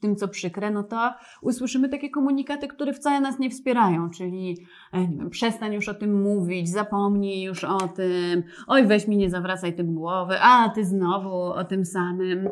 [0.00, 5.00] tym, co przykre, no to usłyszymy takie komunikaty, które wcale nas nie wspierają, czyli e,
[5.08, 9.30] nie wiem, przestań już o tym mówić, zapomnij już o tym, oj weź mi nie
[9.30, 12.48] zawracaj tym głowy, a ty znowu o tym samym.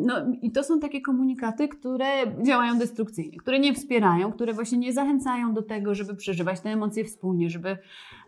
[0.00, 2.06] No i to są takie komunikaty, które
[2.42, 7.04] działają destrukcyjnie, które nie wspierają, które właśnie nie zachęcają do tego, żeby przeżywać te emocje
[7.04, 7.78] wspólnie, żeby,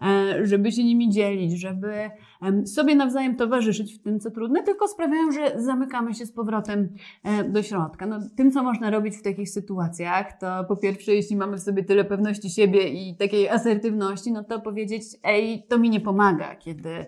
[0.02, 2.10] e, żeby się nimi dzielić, żeby
[2.64, 6.88] sobie nawzajem towarzyszyć w tym, co trudne, tylko sprawiają, że zamykamy się z powrotem
[7.24, 8.06] e, do środka.
[8.06, 11.84] No, tym, co można robić w takich sytuacjach, to po pierwsze, jeśli mamy w sobie
[11.84, 17.06] tyle pewności siebie i takiej asertywności, no to powiedzieć, ej, to mi nie pomaga, kiedy,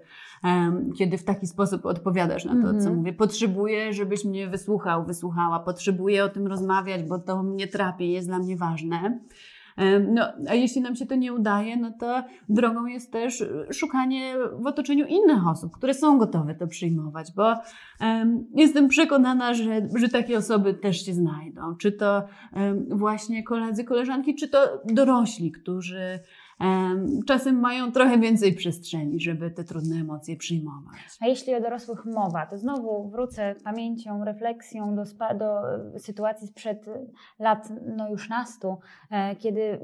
[0.98, 2.78] kiedy w taki sposób odpowiadasz na to, mm -hmm.
[2.78, 2.96] co mhm.
[2.96, 3.12] mówię.
[3.12, 8.38] Potrzebuję, żebyś mnie wysłuchał, wysłuchała, potrzebuję o tym rozmawiać, bo to mnie trapi, jest dla
[8.38, 9.20] mnie ważne.
[10.08, 14.66] No, a jeśli nam się to nie udaje, no to drogą jest też szukanie w
[14.66, 17.54] otoczeniu innych osób, które są gotowe to przyjmować, bo
[18.00, 21.76] um, jestem przekonana, że, że takie osoby też się znajdą.
[21.76, 22.22] Czy to
[22.52, 26.20] um, właśnie koledzy, koleżanki, czy to dorośli, którzy
[27.26, 30.96] czasem mają trochę więcej przestrzeni, żeby te trudne emocje przyjmować.
[31.20, 35.02] A jeśli o dorosłych mowa, to znowu wrócę pamięcią, refleksją do,
[35.38, 35.62] do
[35.98, 36.86] sytuacji sprzed
[37.38, 38.76] lat no już nastu,
[39.10, 39.78] e, kiedy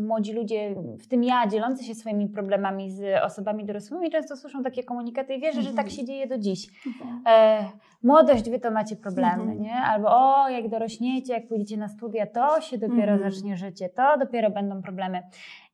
[0.00, 4.84] młodzi ludzie, w tym ja, dzielący się swoimi problemami z osobami dorosłymi, często słyszą takie
[4.84, 5.90] komunikaty i wierzę, że tak mhm.
[5.90, 6.86] się dzieje do dziś.
[6.86, 7.22] Mhm.
[7.26, 7.68] E,
[8.02, 9.62] młodość, wy to macie problemy, mhm.
[9.62, 9.74] nie?
[9.74, 14.50] Albo o, jak dorośniecie, jak pójdziecie na studia, to się dopiero zacznie życie, to dopiero
[14.50, 15.22] będą problemy.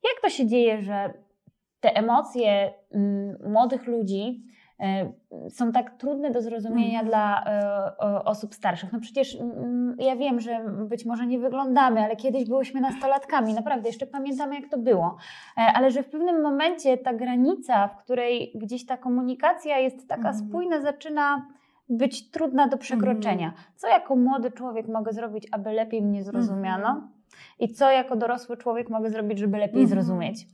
[0.04, 1.14] Jak to się dzieje, że
[1.80, 4.44] te emocje mm, młodych ludzi
[4.80, 7.10] y, są tak trudne do zrozumienia mm.
[7.10, 7.44] dla
[8.20, 8.92] y, osób starszych.
[8.92, 13.88] No przecież mm, ja wiem, że być może nie wyglądamy, ale kiedyś byłyśmy nastolatkami, naprawdę
[13.88, 15.16] jeszcze pamiętamy, jak to było.
[15.56, 20.30] E, ale że w pewnym momencie ta granica, w której gdzieś ta komunikacja jest taka
[20.30, 20.34] mm.
[20.34, 21.46] spójna, zaczyna
[21.88, 23.46] być trudna do przekroczenia.
[23.46, 23.60] Mm.
[23.76, 27.08] Co jako młody człowiek mogę zrobić, aby lepiej mnie zrozumiano?
[27.58, 29.88] I co jako dorosły człowiek mogę zrobić, żeby lepiej mhm.
[29.88, 30.46] zrozumieć?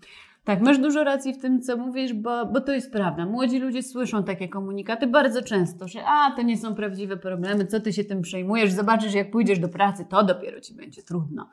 [0.46, 3.26] Tak, masz dużo racji w tym, co mówisz, bo, bo to jest prawda.
[3.26, 7.80] Młodzi ludzie słyszą takie komunikaty bardzo często, że a, to nie są prawdziwe problemy, co
[7.80, 11.50] ty się tym przejmujesz, zobaczysz, jak pójdziesz do pracy, to dopiero ci będzie trudno.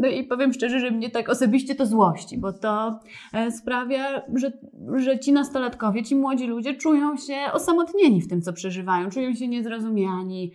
[0.00, 3.00] No i powiem szczerze, że mnie tak osobiście to złości, bo to
[3.32, 4.52] e, sprawia, że,
[4.96, 9.48] że ci nastolatkowie, ci młodzi ludzie czują się osamotnieni w tym, co przeżywają, czują się
[9.48, 10.52] niezrozumiani.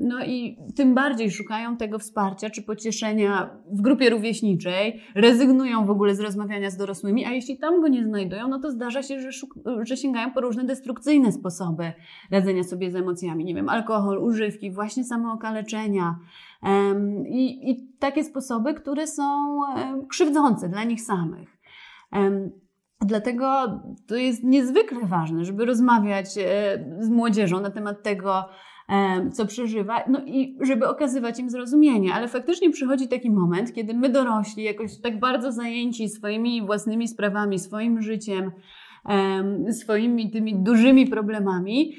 [0.00, 6.14] No i tym bardziej szukają tego wsparcia czy pocieszenia w grupie rówieśniczej, rezygnują w ogóle
[6.14, 9.30] z rozmawiania z dorosłymi, a jeśli tam go nie znajdują, no to zdarza się, że,
[9.82, 11.92] że sięgają po różne destrukcyjne sposoby
[12.30, 13.44] radzenia sobie z emocjami.
[13.44, 16.18] Nie wiem, alkohol, używki, właśnie samookaleczenia.
[17.26, 19.60] I, I takie sposoby, które są
[20.08, 21.58] krzywdzące dla nich samych.
[23.00, 26.42] Dlatego to jest niezwykle ważne, żeby rozmawiać e,
[27.00, 28.44] z młodzieżą na temat tego,
[29.32, 32.14] co przeżywa, no i żeby okazywać im zrozumienie.
[32.14, 37.58] Ale faktycznie przychodzi taki moment, kiedy my dorośli, jakoś tak bardzo zajęci swoimi własnymi sprawami,
[37.58, 38.52] swoim życiem,
[39.70, 41.92] swoimi tymi dużymi problemami,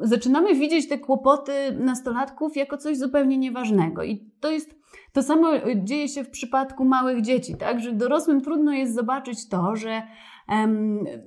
[0.00, 4.02] zaczynamy widzieć te kłopoty nastolatków jako coś zupełnie nieważnego.
[4.02, 4.78] I to jest
[5.12, 7.80] to samo dzieje się w przypadku małych dzieci, tak?
[7.80, 10.02] Że dorosłym trudno jest zobaczyć to, że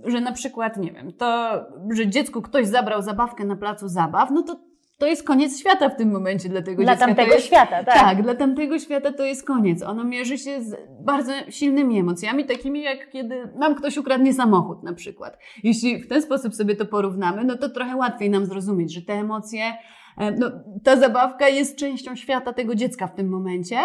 [0.05, 1.51] że na przykład, nie wiem, to,
[1.91, 4.70] że dziecku ktoś zabrał zabawkę na placu zabaw, no to
[5.01, 7.05] to jest koniec świata w tym momencie dla tego dla dziecka.
[7.05, 7.99] Dla tamtego jest, świata, tak.
[7.99, 9.83] Tak, dla tamtego świata to jest koniec.
[9.83, 14.93] Ono mierzy się z bardzo silnymi emocjami, takimi jak kiedy nam ktoś ukradnie samochód na
[14.93, 15.37] przykład.
[15.63, 19.13] Jeśli w ten sposób sobie to porównamy, no to trochę łatwiej nam zrozumieć, że te
[19.13, 19.63] emocje,
[20.37, 20.51] no,
[20.83, 23.77] ta zabawka jest częścią świata tego dziecka w tym momencie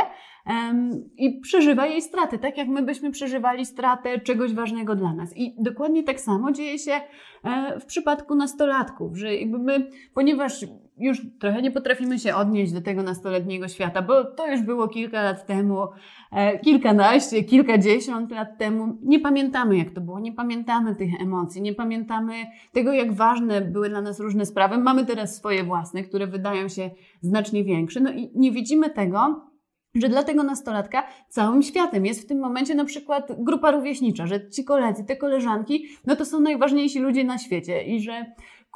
[1.16, 5.36] i przeżywa jej straty, tak jak my byśmy przeżywali stratę czegoś ważnego dla nas.
[5.36, 6.92] I dokładnie tak samo dzieje się
[7.44, 10.64] e, w przypadku nastolatków, że jakby my, ponieważ
[10.98, 15.22] już trochę nie potrafimy się odnieść do tego nastoletniego świata, bo to już było kilka
[15.22, 15.86] lat temu,
[16.32, 18.98] e, kilkanaście, kilkadziesiąt lat temu.
[19.02, 22.34] Nie pamiętamy, jak to było, nie pamiętamy tych emocji, nie pamiętamy
[22.72, 24.78] tego, jak ważne były dla nas różne sprawy.
[24.78, 29.46] Mamy teraz swoje własne, które wydają się znacznie większe, no i nie widzimy tego,
[30.00, 34.50] że dla tego nastolatka całym światem jest w tym momencie na przykład grupa rówieśnicza, że
[34.50, 38.26] ci koledzy, te koleżanki, no to są najważniejsi ludzie na świecie i że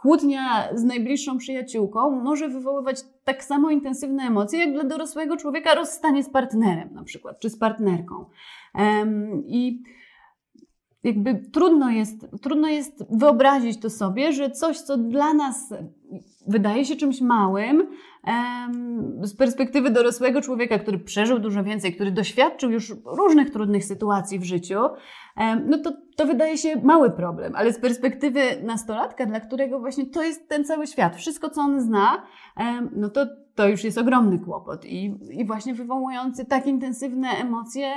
[0.00, 6.22] kłótnia z najbliższą przyjaciółką może wywoływać tak samo intensywne emocje, jak dla dorosłego człowieka rozstanie
[6.22, 8.24] z partnerem na przykład, czy z partnerką.
[8.74, 9.82] Um, I
[11.04, 15.74] jakby trudno jest, trudno jest wyobrazić to sobie, że coś, co dla nas
[16.46, 17.86] wydaje się czymś małym,
[19.22, 24.44] z perspektywy dorosłego człowieka, który przeżył dużo więcej, który doświadczył już różnych trudnych sytuacji w
[24.44, 24.80] życiu,
[25.66, 30.22] no to, to wydaje się mały problem, ale z perspektywy nastolatka, dla którego właśnie to
[30.22, 32.22] jest ten cały świat, wszystko co on zna,
[32.96, 37.92] no to to już jest ogromny kłopot i, i właśnie wywołujący tak intensywne emocje,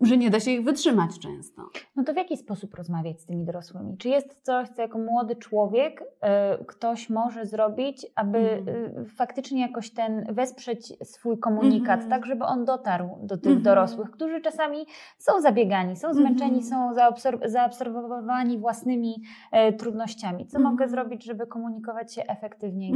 [0.00, 1.62] że nie da się ich wytrzymać często.
[1.96, 3.96] No to w jaki sposób rozmawiać z tymi dorosłymi?
[3.96, 9.90] Czy jest coś, co jako młody człowiek y, ktoś może zrobić, aby y, faktycznie jakoś
[9.90, 12.10] ten wesprzeć swój komunikat, mm -hmm.
[12.10, 13.64] tak żeby on dotarł do tych mm -hmm.
[13.64, 14.86] dorosłych, którzy czasami
[15.18, 16.70] są zabiegani, są zmęczeni, mm -hmm.
[16.70, 19.22] są zaobserw zaobserwowani własnymi
[19.68, 20.46] y, trudnościami.
[20.46, 22.92] Co mogę zrobić, żeby komunikować się efektywniej?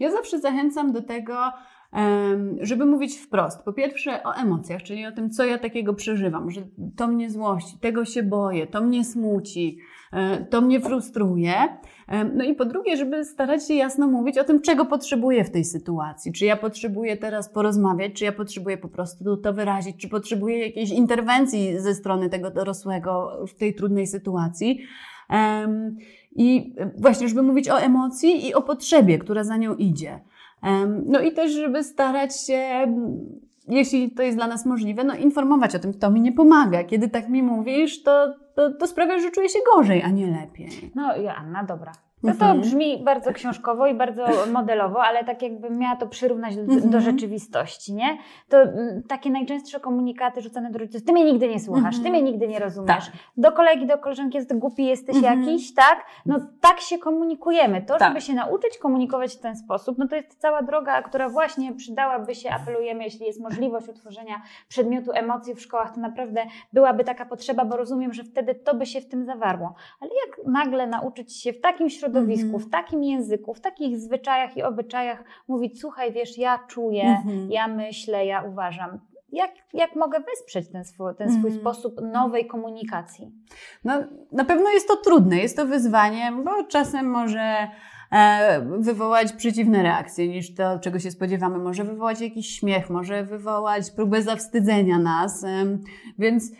[0.00, 1.52] Ja zawsze zachęcam do tego,
[2.60, 3.62] żeby mówić wprost.
[3.64, 6.60] Po pierwsze o emocjach, czyli o tym, co ja takiego przeżywam, że
[6.96, 9.78] to mnie złości, tego się boję, to mnie smuci,
[10.12, 11.54] e, to mnie frustruje.
[12.34, 15.64] No i po drugie, żeby starać się jasno mówić o tym, czego potrzebuję w tej
[15.64, 16.32] sytuacji.
[16.32, 20.90] Czy ja potrzebuję teraz porozmawiać, czy ja potrzebuję po prostu to wyrazić, czy potrzebuję jakiejś
[20.90, 24.80] interwencji ze strony tego dorosłego w tej trudnej sytuacji.
[26.36, 30.20] I właśnie, żeby mówić o emocji i o potrzebie, która za nią idzie.
[31.06, 32.86] No i też, żeby starać się,
[33.68, 36.84] jeśli to jest dla nas możliwe, no informować o tym, to mi nie pomaga.
[36.84, 40.68] Kiedy tak mi mówisz, to, to, to sprawia, że czuję się gorzej, a nie lepiej.
[40.94, 41.92] No, Joanna, dobra.
[42.26, 42.60] No to mhm.
[42.60, 46.90] brzmi bardzo książkowo i bardzo modelowo, ale tak jakbym miała to przyrównać do, mhm.
[46.90, 48.18] do rzeczywistości, nie?
[48.48, 52.14] To mm, takie najczęstsze komunikaty rzucane do rodziców, ty mnie nigdy nie słuchasz, ty mhm.
[52.14, 53.06] mnie nigdy nie rozumiesz.
[53.06, 53.12] Tak.
[53.36, 56.04] Do kolegi, do koleżanki jest głupi jesteś jakiś, tak?
[56.26, 57.82] No tak się komunikujemy.
[57.82, 58.08] To, tak.
[58.08, 62.34] żeby się nauczyć komunikować w ten sposób, no to jest cała droga, która właśnie przydałaby
[62.34, 67.64] się, apelujemy, jeśli jest możliwość utworzenia przedmiotu emocji w szkołach, to naprawdę byłaby taka potrzeba,
[67.64, 69.74] bo rozumiem, że wtedy to by się w tym zawarło.
[70.00, 72.70] Ale jak nagle nauczyć się w takim środowisku, środowisku, w mhm.
[72.70, 77.50] takim języku, w takich zwyczajach i obyczajach mówić, słuchaj, wiesz, ja czuję, mhm.
[77.50, 79.00] ja myślę, ja uważam.
[79.32, 81.60] Jak, jak mogę wesprzeć ten swój, ten swój mm.
[81.60, 83.32] sposób nowej komunikacji?
[83.84, 83.92] No,
[84.32, 87.68] na pewno jest to trudne, jest to wyzwanie, bo czasem może
[88.12, 91.58] e, wywołać przeciwne reakcje niż to, czego się spodziewamy.
[91.58, 95.44] Może wywołać jakiś śmiech, może wywołać próbę zawstydzenia nas.
[96.18, 96.52] Więc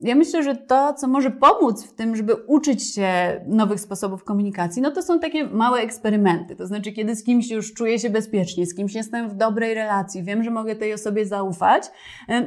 [0.00, 4.82] ja myślę, że to, co może pomóc w tym, żeby uczyć się nowych sposobów komunikacji,
[4.82, 6.56] no to są takie małe eksperymenty.
[6.56, 10.22] To znaczy, kiedy z kimś już czuję się bezpiecznie, z kimś jestem w dobrej relacji,
[10.22, 11.82] wiem, że mogę tej osobie zaufać,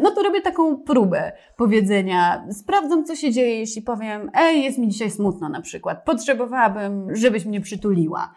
[0.01, 4.87] no to robię taką próbę powiedzenia, sprawdzam, co się dzieje, jeśli powiem, ej, jest mi
[4.87, 8.33] dzisiaj smutno na przykład, potrzebowałabym, żebyś mnie przytuliła.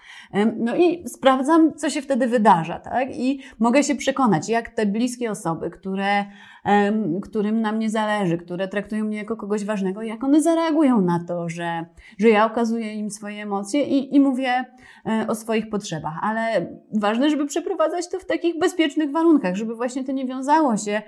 [0.56, 3.16] No i sprawdzam, co się wtedy wydarza, tak?
[3.16, 6.24] I mogę się przekonać, jak te bliskie osoby, które
[7.22, 11.48] którym nam nie zależy, które traktują mnie jako kogoś ważnego, jak one zareagują na to,
[11.48, 11.86] że,
[12.18, 14.64] że ja okazuję im swoje emocje i, i mówię
[15.06, 16.18] e, o swoich potrzebach.
[16.22, 21.02] Ale ważne, żeby przeprowadzać to w takich bezpiecznych warunkach, żeby właśnie to nie wiązało się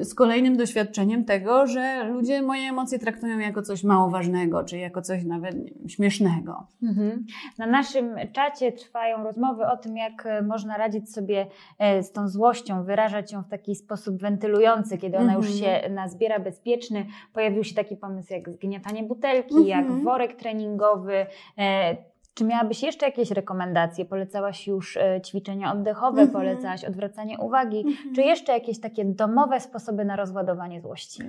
[0.00, 5.02] z kolejnym doświadczeniem tego, że ludzie moje emocje traktują jako coś mało ważnego, czy jako
[5.02, 5.56] coś nawet
[5.88, 6.66] śmiesznego.
[6.82, 7.26] Mhm.
[7.58, 11.46] Na naszym czacie trwają rozmowy o tym, jak e, można radzić sobie
[11.78, 15.94] e, z tą złością, wyrażać ją w taki sposób wentylujący, kiedy ona już się mhm.
[15.94, 20.04] nazbiera bezpieczny, pojawił się taki pomysł jak zgniatanie butelki, jak mhm.
[20.04, 21.26] worek treningowy.
[21.58, 21.96] E,
[22.34, 24.04] czy miałabyś jeszcze jakieś rekomendacje?
[24.04, 26.30] Polecałaś już e, ćwiczenia oddechowe, mhm.
[26.30, 31.22] polecałaś odwracanie uwagi, czy jeszcze jakieś takie domowe sposoby na rozładowanie złości?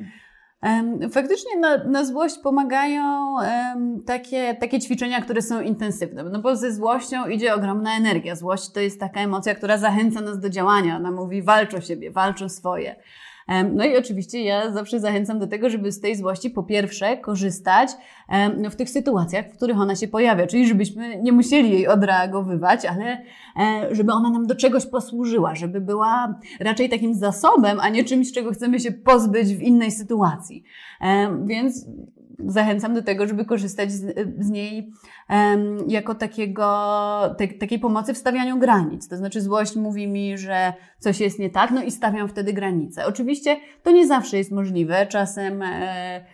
[1.11, 6.23] Faktycznie na, na złość pomagają um, takie, takie ćwiczenia, które są intensywne.
[6.23, 8.35] No bo ze złością idzie ogromna energia.
[8.35, 10.97] Złość to jest taka emocja, która zachęca nas do działania.
[10.97, 12.95] Ona mówi walcz o siebie, walcz o swoje.
[13.73, 17.89] No i oczywiście ja zawsze zachęcam do tego, żeby z tej złości po pierwsze korzystać
[18.71, 23.21] w tych sytuacjach, w których ona się pojawia, czyli żebyśmy nie musieli jej odreagowywać, ale
[23.59, 28.31] e, żeby ona nam do czegoś posłużyła, żeby była raczej takim zasobem, a nie czymś,
[28.31, 30.63] czego chcemy się pozbyć w innej sytuacji.
[31.45, 31.85] Więc
[32.39, 34.91] zachęcam do tego, żeby korzystać z, z niej
[35.29, 36.65] um, jako takiego,
[37.37, 39.07] te, takiej pomocy w stawianiu granic.
[39.07, 43.05] To znaczy złość mówi mi, że coś jest nie tak, no i stawiam wtedy granice.
[43.05, 45.07] Oczywiście to nie zawsze jest możliwe.
[45.07, 46.25] Czasem e,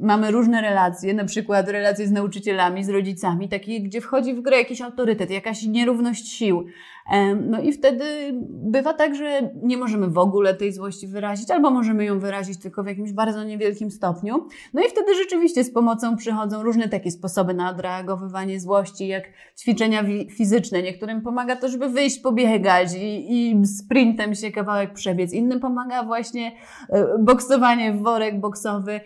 [0.00, 4.58] mamy różne relacje, na przykład relacje z nauczycielami, z rodzicami, takie, gdzie wchodzi w grę
[4.58, 6.66] jakiś autorytet, jakaś nierówność sił.
[7.50, 8.04] No i wtedy
[8.48, 12.82] bywa tak, że nie możemy w ogóle tej złości wyrazić, albo możemy ją wyrazić tylko
[12.82, 14.48] w jakimś bardzo niewielkim stopniu.
[14.74, 19.24] No i wtedy rzeczywiście z pomocą przychodzą różne takie sposoby na odreagowywanie złości, jak
[19.58, 20.82] ćwiczenia fizyczne.
[20.82, 25.32] Niektórym pomaga to, żeby wyjść, pobiegać i, i sprintem się kawałek przebiec.
[25.32, 26.52] Innym pomaga właśnie
[26.88, 29.00] e, boksowanie w worek boksowy.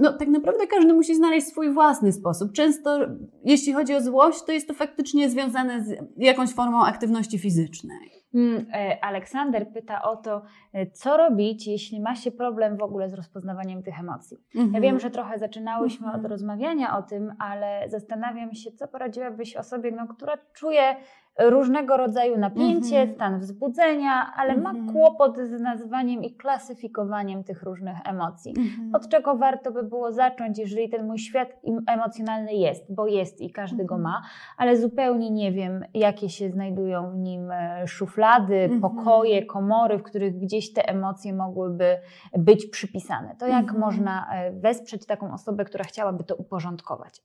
[0.00, 2.52] No tak naprawdę każdy musi znaleźć swój własny sposób.
[2.52, 2.98] Często,
[3.44, 8.10] jeśli chodzi o złość, to jest to faktycznie związane z jakąś formą aktywności aktywności fizycznej.
[8.34, 13.08] Mm, e, Aleksander pyta o to, e, co robić, jeśli ma się problem w ogóle
[13.08, 14.36] z rozpoznawaniem tych emocji.
[14.54, 14.82] Ja mhm.
[14.82, 16.30] wiem, że trochę zaczynałyśmy od mhm.
[16.30, 20.96] rozmawiania o tym, ale zastanawiam się, co poradziłabyś osobie, no, która czuje
[21.38, 23.14] różnego rodzaju napięcie, mm -hmm.
[23.14, 24.64] stan wzbudzenia, ale mm -hmm.
[24.64, 24.92] ma mhm.
[24.92, 28.54] kłopot z nazwaniem i klasyfikowaniem tych różnych emocji.
[28.56, 28.96] Mm -hmm.
[28.96, 31.48] Od czego warto by było zacząć, jeżeli ten mój świat
[31.86, 34.22] emocjonalny jest, bo jest i każdy go ma,
[34.56, 40.38] ale zupełnie nie wiem, jakie się znajdują w nim e, szuflady, pokoje, komory, w których
[40.38, 41.98] gdzieś te emocje mogłyby
[42.38, 43.36] być przypisane.
[43.38, 47.22] To jak można e, wesprzeć taką osobę, która chciałaby to uporządkować?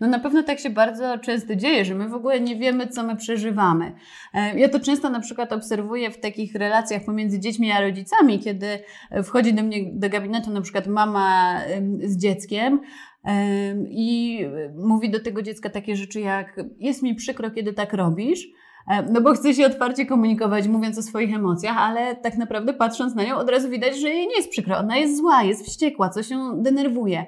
[0.00, 3.02] No na pewno tak się bardzo często dzieje, że my w ogóle nie wiemy, co
[3.02, 3.92] my przeżywamy.
[4.34, 8.66] E, ja to często na przykład obserwuję w takich relacjach pomiędzy dziećmi a rodzicami, kiedy
[9.24, 11.60] wchodzi do mnie do gabinetu na przykład mama
[12.00, 12.80] z dzieckiem
[13.90, 14.40] i
[14.74, 18.67] mówi do tego dziecka takie rzeczy jak jest mi przykro, kiedy tak robisz, E,
[19.10, 23.24] no bo chce się otwarcie komunikować, mówiąc o swoich emocjach, ale tak naprawdę patrząc na
[23.24, 24.78] nią od razu widać, że jej nie jest przykro.
[24.78, 27.26] Ona jest zła, jest wściekła, coś ją denerwuje.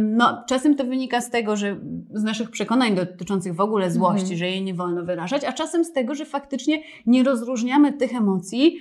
[0.00, 1.76] No, czasem to wynika z tego, że
[2.10, 4.38] z naszych przekonań dotyczących w ogóle złości, mhm.
[4.38, 8.78] że jej nie wolno wyrażać, a czasem z tego, że faktycznie nie rozróżniamy tych emocji,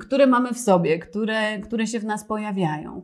[0.00, 3.02] które mamy w sobie, które, które się w nas pojawiają.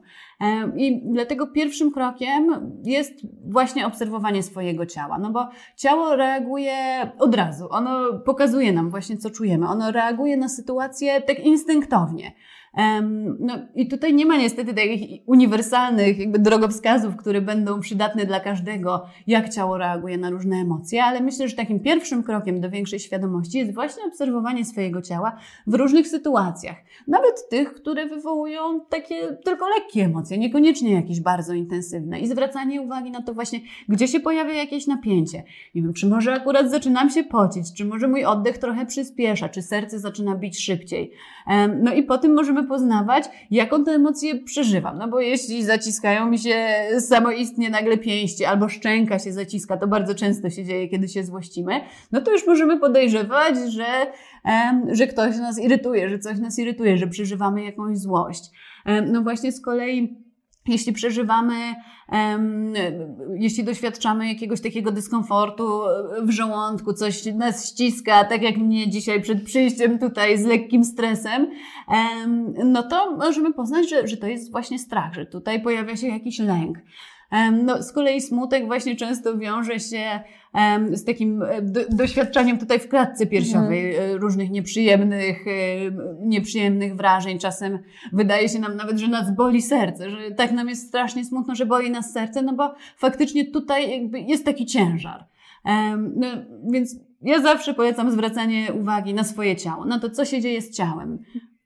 [0.76, 3.12] I dlatego pierwszym krokiem jest
[3.46, 6.74] właśnie obserwowanie swojego ciała, no bo ciało reaguje
[7.18, 12.32] od razu, ono pokazuje nam właśnie, co czujemy, ono reaguje na sytuację tak instynktownie.
[13.38, 19.06] No i tutaj nie ma niestety takich uniwersalnych jakby drogowskazów, które będą przydatne dla każdego,
[19.26, 23.58] jak ciało reaguje na różne emocje, ale myślę, że takim pierwszym krokiem do większej świadomości
[23.58, 26.76] jest właśnie obserwowanie swojego ciała w różnych sytuacjach.
[27.08, 33.10] Nawet tych, które wywołują takie tylko lekkie emocje, niekoniecznie jakieś bardzo intensywne i zwracanie uwagi
[33.10, 35.42] na to właśnie, gdzie się pojawia jakieś napięcie.
[35.74, 39.62] Nie wiem, czy może akurat zaczynam się pocić, czy może mój oddech trochę przyspiesza, czy
[39.62, 41.10] serce zaczyna bić szybciej.
[41.82, 44.98] No i po tym możemy poznawać, jaką tę emocję przeżywam.
[44.98, 46.66] No bo jeśli zaciskają mi się
[47.00, 51.80] samoistnie nagle pięści albo szczęka się zaciska, to bardzo często się dzieje, kiedy się złościmy,
[52.12, 53.86] no to już możemy podejrzewać, że,
[54.92, 58.50] że ktoś nas irytuje, że coś nas irytuje, że przeżywamy jakąś złość.
[59.12, 60.23] No właśnie z kolei
[60.68, 61.74] jeśli przeżywamy,
[63.34, 65.80] jeśli doświadczamy jakiegoś takiego dyskomfortu
[66.22, 71.50] w żołądku, coś nas ściska, tak jak mnie dzisiaj przed przyjściem tutaj z lekkim stresem,
[72.64, 76.38] no to możemy poznać, że, że to jest właśnie strach, że tutaj pojawia się jakiś
[76.38, 76.78] lęk.
[77.64, 80.20] No, z kolei smutek właśnie często wiąże się
[80.92, 84.20] z takim e, doświadczaniem tutaj w klatce piersiowej mhm.
[84.20, 85.50] różnych nieprzyjemnych, e,
[86.26, 87.38] nieprzyjemnych wrażeń.
[87.38, 87.78] Czasem
[88.12, 91.66] wydaje się nam nawet, że nas boli serce, że tak nam jest strasznie smutno, że
[91.66, 95.26] boli nas serce, no bo faktycznie tutaj jakby jest taki ciężar.
[96.16, 96.26] No,
[96.72, 100.70] więc ja zawsze polecam zwracanie uwagi na swoje ciało, na to, co się dzieje z
[100.70, 101.18] ciałem.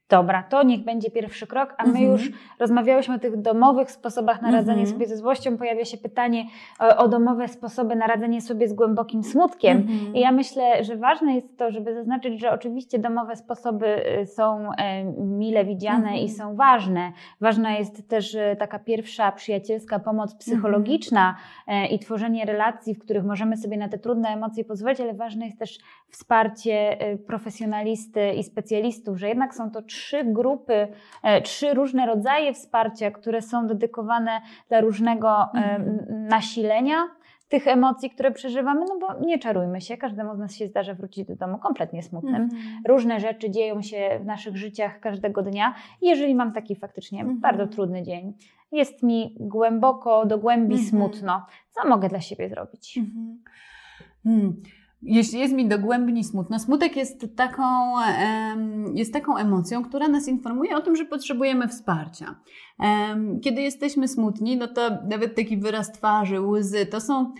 [0.09, 2.07] Dobra, to niech będzie pierwszy krok, a my mhm.
[2.07, 4.93] już rozmawiałyśmy o tych domowych sposobach na radzenie mhm.
[4.93, 5.57] sobie ze złością.
[5.57, 6.45] Pojawia się pytanie
[6.79, 9.77] o, o, domowe sposoby na radzenie sobie z głębokim smutkiem.
[9.77, 10.15] Mhm.
[10.15, 14.71] I ja myślę, że ważne jest to, żeby zaznaczyć, że oczywiście domowe sposoby y, są
[14.79, 17.13] e, mile widziane i są ważne.
[17.41, 21.37] Ważna jest też y, taka pierwsza przyjacielska pomoc psychologiczna
[21.91, 25.59] i tworzenie relacji, w których możemy sobie na te trudne emocje pozwolić, ale ważne jest
[25.59, 25.79] też
[26.11, 30.89] wsparcie y, profesjonalisty i specjalistów, że jednak są to trzy trzy grupy,
[31.23, 36.27] e, trzy różne rodzaje wsparcia, które są dedykowane dla różnego e, mhm.
[36.29, 37.09] nasilenia
[37.49, 41.29] tych emocji, które przeżywamy, no bo nie czarujmy się, każdemu z nas się zdarza wrócić
[41.29, 42.43] do domu kompletnie smutnym.
[42.43, 42.61] Mhm.
[42.89, 45.75] Różne rzeczy dzieją się w naszych życiach każdego dnia.
[46.03, 47.41] Jeżeli mam taki faktycznie mhm.
[47.41, 48.35] bardzo trudny dzień,
[48.73, 52.99] jest mi głęboko, do głębi smutno, co mogę dla siebie zrobić?
[55.03, 57.93] Jeśli jest mi dogłębnie smutno, smutek jest taką,
[58.95, 62.41] jest taką emocją, która nas informuje o tym, że potrzebujemy wsparcia.
[63.43, 67.33] Kiedy jesteśmy smutni, no to nawet taki wyraz twarzy, łzy, to są,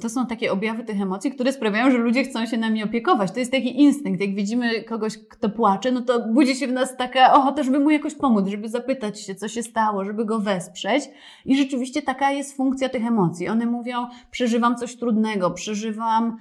[0.00, 3.32] to są takie objawy tych emocji, które sprawiają, że ludzie chcą się nami opiekować.
[3.32, 4.20] To jest taki instynkt.
[4.20, 7.90] Jak widzimy kogoś, kto płacze, no to budzi się w nas taka ochota, żeby mu
[7.90, 11.04] jakoś pomóc, żeby zapytać się, co się stało, żeby go wesprzeć.
[11.44, 13.48] I rzeczywiście taka jest funkcja tych emocji.
[13.48, 16.36] One mówią, przeżywam coś trudnego, przeżywam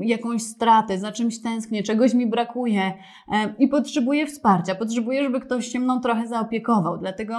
[0.00, 2.92] jakąś stratę, za czymś tęsknię, czegoś mi brakuje
[3.58, 4.74] i potrzebuję wsparcia.
[4.74, 6.98] Potrzebuję, żeby ktoś się mną trochę zaopiekował opiekował.
[6.98, 7.34] Dlatego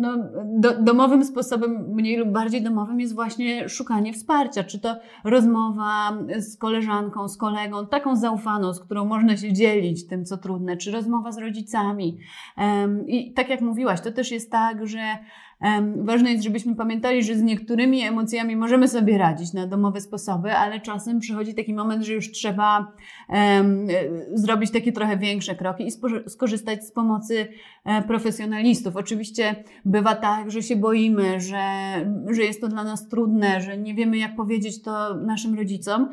[0.00, 4.64] no, do, domowym sposobem, mniej lub bardziej domowym, jest właśnie szukanie wsparcia.
[4.64, 10.24] Czy to rozmowa z koleżanką, z kolegą, taką zaufaną, z którą można się dzielić tym,
[10.24, 12.18] co trudne, czy rozmowa z rodzicami.
[13.06, 15.18] I tak jak mówiłaś, to też jest tak, że
[15.96, 20.80] Ważne jest, żebyśmy pamiętali, że z niektórymi emocjami możemy sobie radzić na domowe sposoby, ale
[20.80, 22.92] czasem przychodzi taki moment, że już trzeba
[24.34, 25.90] zrobić takie trochę większe kroki i
[26.30, 27.48] skorzystać z pomocy
[27.84, 28.96] e, profesjonalistów.
[28.96, 31.62] Oczywiście bywa tak, że się boimy, że,
[32.30, 36.08] że jest to dla nas trudne, że nie wiemy, jak powiedzieć to naszym rodzicom.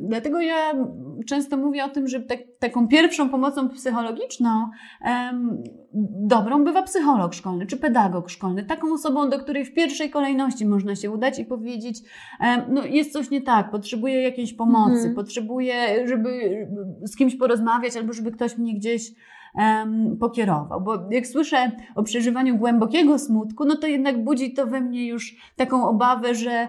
[0.00, 0.72] Dlatego ja
[1.26, 4.68] często mówię o tym, że tak, taką pierwszą pomocą psychologiczną
[6.26, 8.64] dobrą bywa psycholog szkolny czy pedagog szkolny.
[8.64, 11.98] Taką taką osobą, do której w pierwszej kolejności można się udać i powiedzieć,
[12.68, 15.14] no jest coś nie tak, potrzebuję jakiejś pomocy, mhm.
[15.14, 16.57] potrzebuję, żeby
[17.02, 19.10] z kimś porozmawiać albo żeby ktoś mnie gdzieś
[19.54, 20.80] um, pokierował.
[20.80, 25.36] Bo jak słyszę o przeżywaniu głębokiego smutku, no to jednak budzi to we mnie już
[25.56, 26.68] taką obawę, że,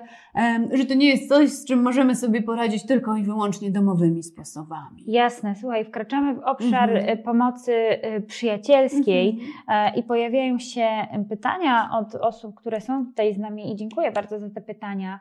[0.74, 5.04] że to nie jest coś, z czym możemy sobie poradzić tylko i wyłącznie domowymi sposobami.
[5.08, 7.10] Jasne, słuchaj, wkraczamy w obszar mhm.
[7.10, 9.96] E, pomocy e, przyjacielskiej mhm.
[9.96, 10.88] E, i pojawiają się
[11.30, 15.20] pytania od osób, które są tutaj z nami i dziękuję bardzo za te pytania.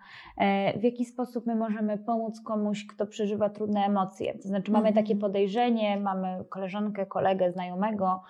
[0.76, 4.34] W jaki sposób my możemy pomóc komuś, kto przeżywa trudne emocje?
[4.34, 5.04] To znaczy mamy mhm.
[5.04, 8.22] takie podejrzenie, mamy koleżankę, kolegę, znajomego,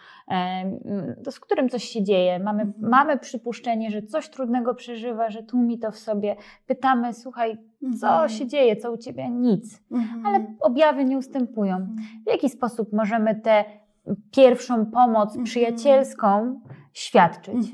[1.30, 2.38] z którym coś się dzieje.
[2.38, 2.90] Mamy, mhm.
[2.90, 6.36] mamy przypuszczenie, że coś trudnego przeżywa, że tłumi to w sobie.
[6.78, 7.56] Pytamy, słuchaj,
[8.00, 8.28] co mhm.
[8.28, 9.28] się dzieje, co u ciebie?
[9.30, 9.82] Nic.
[9.90, 10.26] Mhm.
[10.26, 11.86] Ale objawy nie ustępują.
[12.26, 13.64] W jaki sposób możemy tę
[14.30, 16.60] pierwszą pomoc przyjacielską
[16.92, 17.72] świadczyć?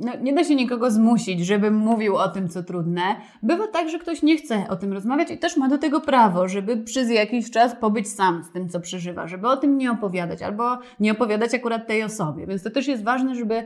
[0.00, 3.02] No, nie da się nikogo zmusić, żeby mówił o tym, co trudne.
[3.42, 6.48] Bywa tak, że ktoś nie chce o tym rozmawiać i też ma do tego prawo,
[6.48, 10.42] żeby przez jakiś czas pobyć sam z tym, co przeżywa, żeby o tym nie opowiadać
[10.42, 12.46] albo nie opowiadać akurat tej osobie.
[12.46, 13.64] Więc to też jest ważne, żeby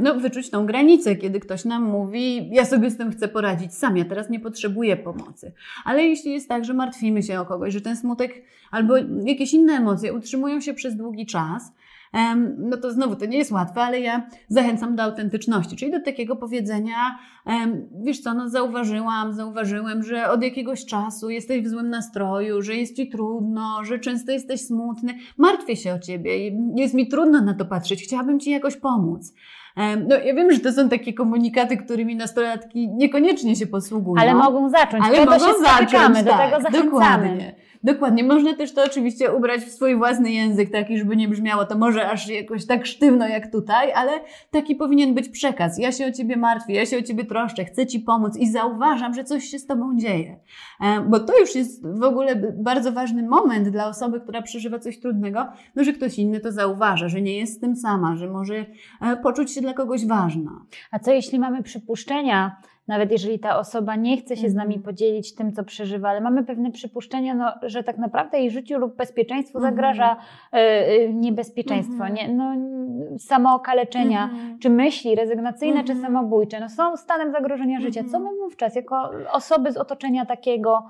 [0.00, 3.96] no, wyczuć tą granicę, kiedy ktoś nam mówi, ja sobie z tym chcę poradzić sam,
[3.96, 5.52] ja teraz nie potrzebuję pomocy.
[5.84, 8.94] Ale jeśli jest tak, że martwimy się o kogoś, że ten smutek albo
[9.24, 11.72] jakieś inne emocje utrzymują się przez długi czas,
[12.58, 16.36] no to znowu to nie jest łatwe, ale ja zachęcam do autentyczności, czyli do takiego
[16.36, 17.18] powiedzenia,
[18.04, 22.96] wiesz co, no zauważyłam, zauważyłem, że od jakiegoś czasu jesteś w złym nastroju, że jest
[22.96, 27.64] ci trudno, że często jesteś smutny, martwię się o ciebie, jest mi trudno na to
[27.64, 29.34] patrzeć, chciałabym ci jakoś pomóc.
[30.08, 34.22] No, ja wiem, że to są takie komunikaty, którymi nastolatki niekoniecznie się posługują.
[34.22, 35.04] Ale mogą zacząć.
[35.06, 36.84] Ale mogą zacząć, do tak, tego zachęcamy.
[36.84, 37.54] Dokładnie.
[37.84, 38.24] Dokładnie.
[38.24, 42.10] Można też to oczywiście ubrać w swój własny język, taki, żeby nie brzmiało to może
[42.10, 44.12] aż jakoś tak sztywno jak tutaj, ale
[44.50, 45.78] taki powinien być przekaz.
[45.78, 49.14] Ja się o ciebie martwię, ja się o ciebie troszczę, chcę ci pomóc i zauważam,
[49.14, 50.36] że coś się z tobą dzieje.
[51.08, 55.46] Bo to już jest w ogóle bardzo ważny moment dla osoby, która przeżywa coś trudnego,
[55.76, 58.66] no, że ktoś inny to zauważa, że nie jest z tym sama, że może e,
[59.22, 60.50] poczuć się dla kogoś ważna.
[60.90, 62.56] A co jeśli mamy przypuszczenia,
[62.88, 64.82] nawet jeżeli ta osoba nie chce się z nami mhm.
[64.82, 68.96] podzielić tym, co przeżywa, ale mamy pewne przypuszczenia, no, że tak naprawdę jej życiu lub
[68.96, 69.74] bezpieczeństwu mhm.
[69.74, 70.16] zagraża
[70.54, 72.54] y, y, niebezpieczeństwo, nie, no,
[73.18, 74.58] samookaleczenia, mhm.
[74.58, 78.04] czy myśli rezygnacyjne, czy samobójcze, no, są stanem zagrożenia życia.
[78.10, 80.88] Co my wówczas, jako osoby z otoczenia takiego,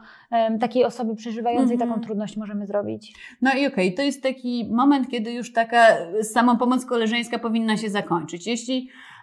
[0.61, 3.15] takiej osoby przeżywającej taką trudność możemy zrobić?
[3.43, 5.87] No i okej, okay, to jest taki moment, kiedy już taka
[6.23, 8.47] samopomoc koleżeńska powinna się zakończyć.
[8.47, 9.14] Jeśli E,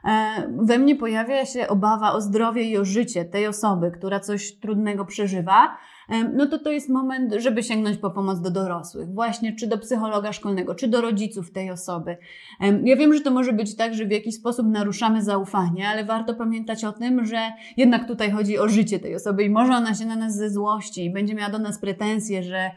[0.57, 5.05] we mnie pojawia się obawa o zdrowie i o życie tej osoby, która coś trudnego
[5.05, 5.77] przeżywa,
[6.09, 9.77] e, no to to jest moment, żeby sięgnąć po pomoc do dorosłych, właśnie czy do
[9.77, 12.17] psychologa szkolnego, czy do rodziców tej osoby.
[12.59, 16.05] E, ja wiem, że to może być tak, że w jakiś sposób naruszamy zaufanie, ale
[16.05, 19.95] warto pamiętać o tym, że jednak tutaj chodzi o życie tej osoby i może ona
[19.95, 22.71] się na nas ze złości i będzie miała do nas pretensje, że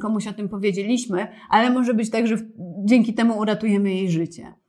[0.00, 2.36] komuś o tym powiedzieliśmy, ale może być tak, że
[2.84, 4.59] dzięki temu uratujemy jej życie.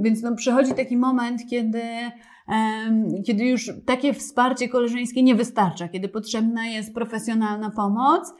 [0.00, 1.82] Więc no, przychodzi taki moment, kiedy,
[3.26, 8.34] kiedy już takie wsparcie koleżeńskie nie wystarcza, kiedy potrzebna jest profesjonalna pomoc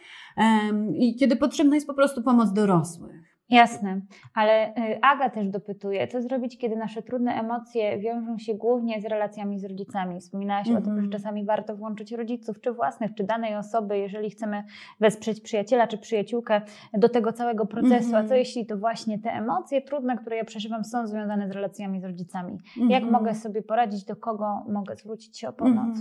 [0.99, 3.28] i kiedy potrzebna jest po prostu pomoc dorosłych.
[3.51, 4.01] Jasne,
[4.35, 9.05] ale y, Aga też dopytuje, co zrobić, kiedy nasze trudne emocje wiążą się głównie z
[9.05, 10.21] relacjami z rodzicami.
[10.21, 10.83] Wspominałaś mm -hmm.
[10.83, 11.13] o tym, że mhm.
[11.13, 14.65] czasami warto włączyć rodziców, czy własnych, czy danej osoby, jeżeli chcemy
[15.01, 16.61] wesprzeć przyjaciela czy przyjaciółkę
[16.93, 18.09] do tego całego procesu.
[18.09, 18.17] Mm -hmm.
[18.17, 18.39] A co mhm.
[18.39, 22.59] jeśli to właśnie te emocje trudne, które ja przeżywam, są związane z relacjami z rodzicami?
[22.77, 22.93] Mm -hmm.
[22.93, 25.99] Jak mogę sobie poradzić, do kogo mogę zwrócić się o pomoc?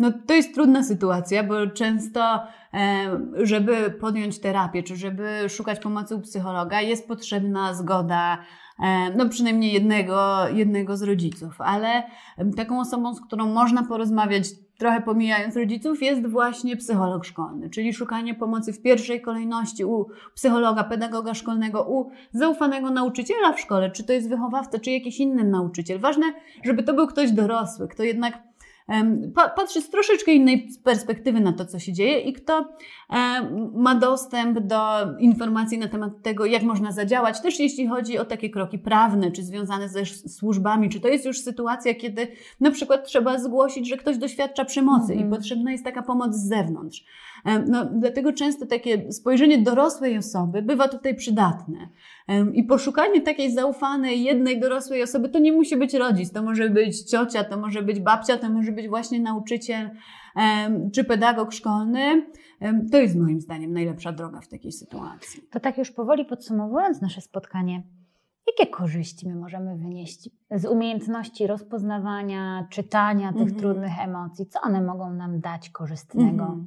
[0.00, 2.42] No to jest trudna sytuacja, bo często,
[3.42, 8.38] żeby podjąć terapię, czy żeby szukać pomocy u psychologa, jest potrzebna zgoda
[9.16, 12.02] no przynajmniej jednego, jednego z rodziców, ale
[12.56, 14.44] taką osobą, z którą można porozmawiać,
[14.78, 20.84] trochę pomijając rodziców, jest właśnie psycholog szkolny, czyli szukanie pomocy w pierwszej kolejności u psychologa,
[20.84, 26.00] pedagoga szkolnego, u zaufanego nauczyciela w szkole, czy to jest wychowawca, czy jakiś inny nauczyciel.
[26.00, 26.26] Ważne,
[26.64, 28.49] żeby to był ktoś dorosły, kto jednak
[29.56, 32.68] patrzy z troszeczkę innej perspektywy na to, co się dzieje i kto
[33.74, 34.78] ma dostęp do
[35.18, 39.42] informacji na temat tego, jak można zadziałać, też jeśli chodzi o takie kroki prawne, czy
[39.42, 42.28] związane ze służbami, czy to jest już sytuacja, kiedy
[42.60, 45.28] na przykład trzeba zgłosić, że ktoś doświadcza przemocy mhm.
[45.28, 47.04] i potrzebna jest taka pomoc z zewnątrz.
[47.66, 51.78] No, dlatego często takie spojrzenie dorosłej osoby bywa tutaj przydatne.
[52.52, 57.02] I poszukanie takiej zaufanej, jednej dorosłej osoby to nie musi być rodzic, to może być
[57.02, 59.90] ciocia, to może być babcia, to może być właśnie nauczyciel
[60.94, 62.26] czy pedagog szkolny.
[62.92, 65.42] To jest moim zdaniem najlepsza droga w takiej sytuacji.
[65.50, 67.82] To tak już powoli podsumowując nasze spotkanie,
[68.46, 73.58] Jakie korzyści my możemy wynieść z umiejętności rozpoznawania, czytania tych mm -hmm.
[73.58, 74.46] trudnych emocji?
[74.46, 76.44] Co one mogą nam dać korzystnego?
[76.44, 76.64] Mm -hmm.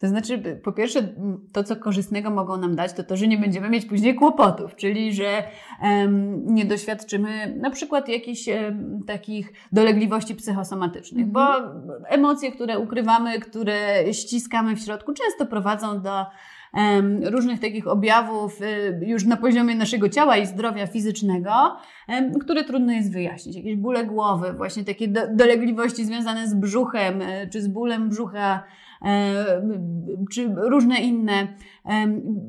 [0.00, 1.14] To znaczy, po pierwsze,
[1.52, 5.14] to, co korzystnego mogą nam dać, to to, że nie będziemy mieć później kłopotów, czyli
[5.14, 5.42] że
[5.82, 11.70] um, nie doświadczymy na przykład jakichś um, takich dolegliwości psychosomatycznych, mm -hmm.
[12.02, 16.26] bo emocje, które ukrywamy, które ściskamy w środku, często prowadzą do
[17.24, 21.76] różnych takich objawów y, już na poziomie naszego ciała i zdrowia fizycznego,
[22.40, 23.56] które trudno jest wyjaśnić.
[23.56, 28.64] Jakieś bóle głowy, właśnie takie dolegliwości związane z brzuchem, y, czy z bólem brzucha,
[30.32, 31.48] czy różne inne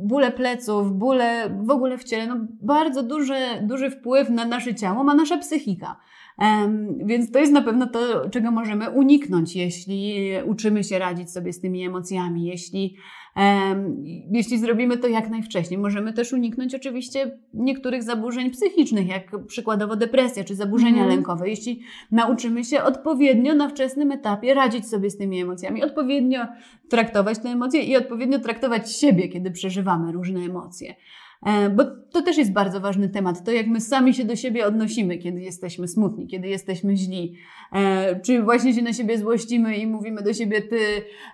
[0.04, 5.04] bóle pleców, bóle w ogóle w ciele, no bardzo duży, duży wpływ na nasze ciało
[5.04, 5.96] ma nasza psychika.
[7.06, 11.62] Więc to jest na pewno to, czego możemy uniknąć, jeśli uczymy się radzić sobie z
[11.62, 12.96] tymi emocjami, jeśli
[14.32, 20.44] jeśli zrobimy to jak najwcześniej, możemy też uniknąć oczywiście niektórych zaburzeń psychicznych, jak przykładowo depresja
[20.44, 21.10] czy zaburzenia mm.
[21.10, 21.50] lękowe.
[21.50, 21.82] Jeśli
[22.12, 26.48] nauczymy się odpowiednio na wczesnym etapie radzić sobie z tymi emocjami, odpowiednio
[26.90, 30.96] traktować te emocje i odpowiednio traktować siebie, kiedy przeżywamy różne emocje.
[31.46, 34.66] E, bo to też jest bardzo ważny temat, to jak my sami się do siebie
[34.66, 37.36] odnosimy, kiedy jesteśmy smutni, kiedy jesteśmy źli.
[37.74, 40.80] E, czy właśnie się na siebie złościmy i mówimy do siebie, ty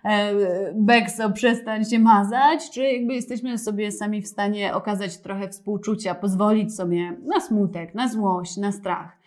[0.03, 0.33] e,
[0.75, 6.75] Bekso, przestań się mazać, czy jakby jesteśmy sobie sami w stanie okazać trochę współczucia, pozwolić
[6.75, 9.17] sobie na smutek, na złość, na strach.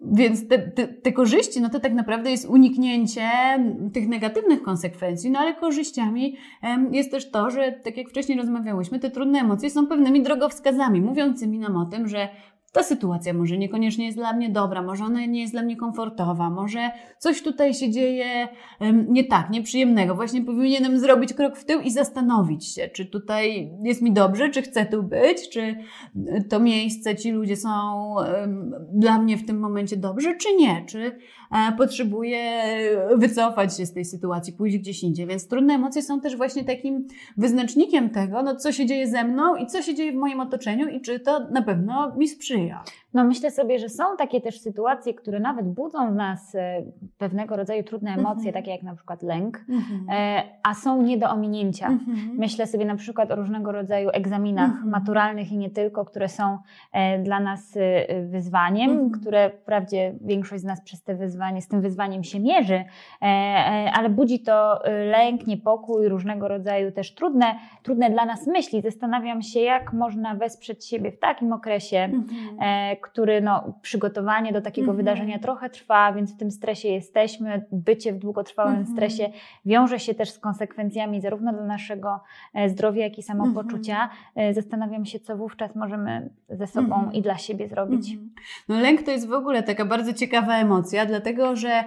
[0.00, 3.30] Więc te, te, te, korzyści, no to tak naprawdę jest uniknięcie
[3.92, 6.36] tych negatywnych konsekwencji, no ale korzyściami
[6.92, 11.58] jest też to, że tak jak wcześniej rozmawiałyśmy, te trudne emocje są pewnymi drogowskazami, mówiącymi
[11.58, 12.28] nam o tym, że
[12.78, 16.50] ta sytuacja może niekoniecznie jest dla mnie dobra, może ona nie jest dla mnie komfortowa,
[16.50, 18.48] może coś tutaj się dzieje
[19.08, 20.14] nie tak, nieprzyjemnego.
[20.14, 24.62] Właśnie powinienem zrobić krok w tył i zastanowić się, czy tutaj jest mi dobrze, czy
[24.62, 25.76] chcę tu być, czy
[26.48, 27.70] to miejsce, ci ludzie są
[28.92, 31.18] dla mnie w tym momencie dobrze, czy nie, czy
[31.50, 32.62] e, potrzebuję
[33.16, 35.26] wycofać się z tej sytuacji, pójść gdzieś indziej.
[35.26, 39.56] Więc trudne emocje są też właśnie takim wyznacznikiem tego, no, co się dzieje ze mną
[39.56, 42.84] i co się dzieje w moim otoczeniu i czy to na pewno mi sprzyja.
[43.14, 46.82] No myślę sobie, że są takie też sytuacje, które nawet budzą w nas e,
[47.18, 48.54] pewnego rodzaju trudne emocje, mm -hmm.
[48.54, 50.42] takie jak na przykład lęk, mm -hmm.
[50.62, 51.86] a są nie do ominięcia.
[51.86, 52.38] Mm -hmm.
[52.38, 54.90] Myślę sobie na przykład o różnego rodzaju egzaminach mhm.
[54.90, 56.58] maturalnych i nie tylko, które są
[56.92, 57.78] e, dla nas
[58.26, 59.10] wyzwaniem, mhm.
[59.10, 62.84] które wprawdzie większość z nas przez te wyzwanie, z tym wyzwaniem się mierzy,
[63.92, 64.80] ale budzi to
[65.10, 68.82] lęk, niepokój, różnego rodzaju też trudne, trudne dla nas myśli.
[68.82, 72.97] Zastanawiam się, jak można wesprzeć siebie w takim okresie, mhm.
[73.00, 74.96] Który no, przygotowanie do takiego mhm.
[74.96, 77.66] wydarzenia trochę trwa, więc w tym stresie jesteśmy.
[77.72, 78.96] Bycie w długotrwałym mhm.
[78.96, 79.30] stresie
[79.66, 82.20] wiąże się też z konsekwencjami zarówno dla naszego
[82.54, 84.02] e, zdrowia, jak i samopoczucia.
[84.02, 84.50] Mhm.
[84.50, 88.18] E, zastanawiam się, co wówczas możemy ze sobą i dla siebie zrobić.
[88.68, 91.84] No lęk to jest w ogóle taka bardzo ciekawa emocja, dlatego że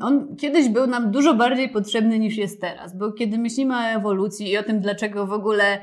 [0.00, 4.50] on kiedyś był nam dużo bardziej potrzebny niż jest teraz, bo kiedy myślimy o ewolucji
[4.50, 5.78] i o tym, dlaczego w ogóle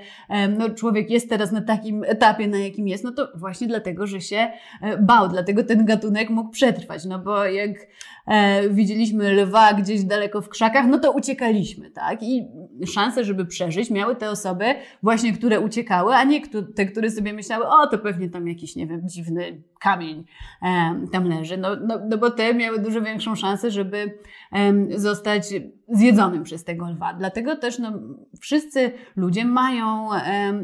[0.58, 4.22] no, człowiek jest teraz na takim etapie, na jakim jest, no to właśnie dlatego, że
[4.22, 7.72] się e, bał, dlatego ten gatunek mógł przetrwać, no bo jak
[8.28, 12.24] e, widzieliśmy lwa gdzieś daleko w krzakach, no to uciekaliśmy, tak?
[12.24, 12.48] I
[12.86, 14.66] szanse, żeby przeżyć, miały te osoby
[15.04, 16.42] właśnie, które uciekały, a nie
[16.76, 20.26] te, które sobie myślały, o, to pewnie tam jakiś, nie wiem, dziwny kamień
[21.12, 21.58] tam leży.
[21.58, 24.18] No, no, no bo te miały dużo większą szansę, żeby
[24.96, 25.54] zostać
[25.88, 27.14] zjedzonym przez tego lwa.
[27.14, 27.92] Dlatego też no,
[28.40, 30.10] wszyscy ludzie mają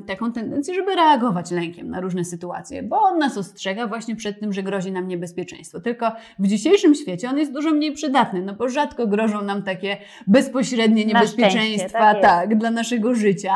[0.07, 4.53] taką tendencję, żeby reagować lękiem na różne sytuacje, bo on nas ostrzega właśnie przed tym,
[4.53, 5.79] że grozi nam niebezpieczeństwo.
[5.79, 9.97] Tylko w dzisiejszym świecie on jest dużo mniej przydatny, no bo rzadko grożą nam takie
[10.27, 13.53] bezpośrednie niebezpieczeństwa tak, tak, dla naszego życia.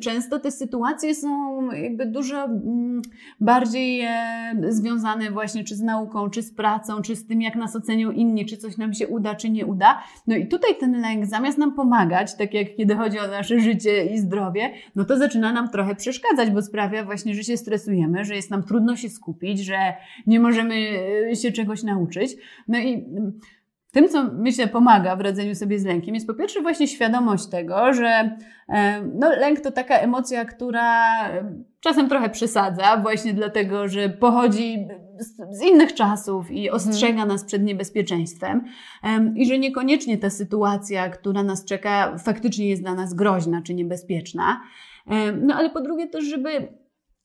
[0.00, 3.02] Często te sytuacje są jakby dużo mm,
[3.40, 7.76] bardziej e, związane właśnie czy z nauką, czy z pracą, czy z tym, jak nas
[7.76, 10.02] ocenią inni, czy coś nam się uda, czy nie uda.
[10.26, 14.06] No i tutaj ten lęk zamiast nam pomagać, tak jak kiedy chodzi o nasze życie
[14.06, 18.34] i zdrowie, no to zaczyna nam trochę przeszkadzać, bo sprawia właśnie, że się stresujemy, że
[18.34, 19.78] jest nam trudno się skupić, że
[20.26, 20.74] nie możemy
[21.30, 22.36] e, się czegoś nauczyć.
[22.68, 23.32] No i mm,
[23.92, 27.92] tym, co myślę pomaga w radzeniu sobie z lękiem, jest po pierwsze właśnie świadomość tego,
[27.92, 28.36] że
[28.68, 34.88] e, no, lęk to taka emocja, która e, czasem trochę przesadza, właśnie dlatego, że pochodzi
[35.50, 37.28] z, innych czasów i ostrzega mhm.
[37.28, 38.64] nas przed niebezpieczeństwem
[39.34, 44.60] i że niekoniecznie ta sytuacja, która nas czeka, faktycznie jest dla nas groźna czy niebezpieczna.
[45.42, 46.68] No ale po drugie też, żeby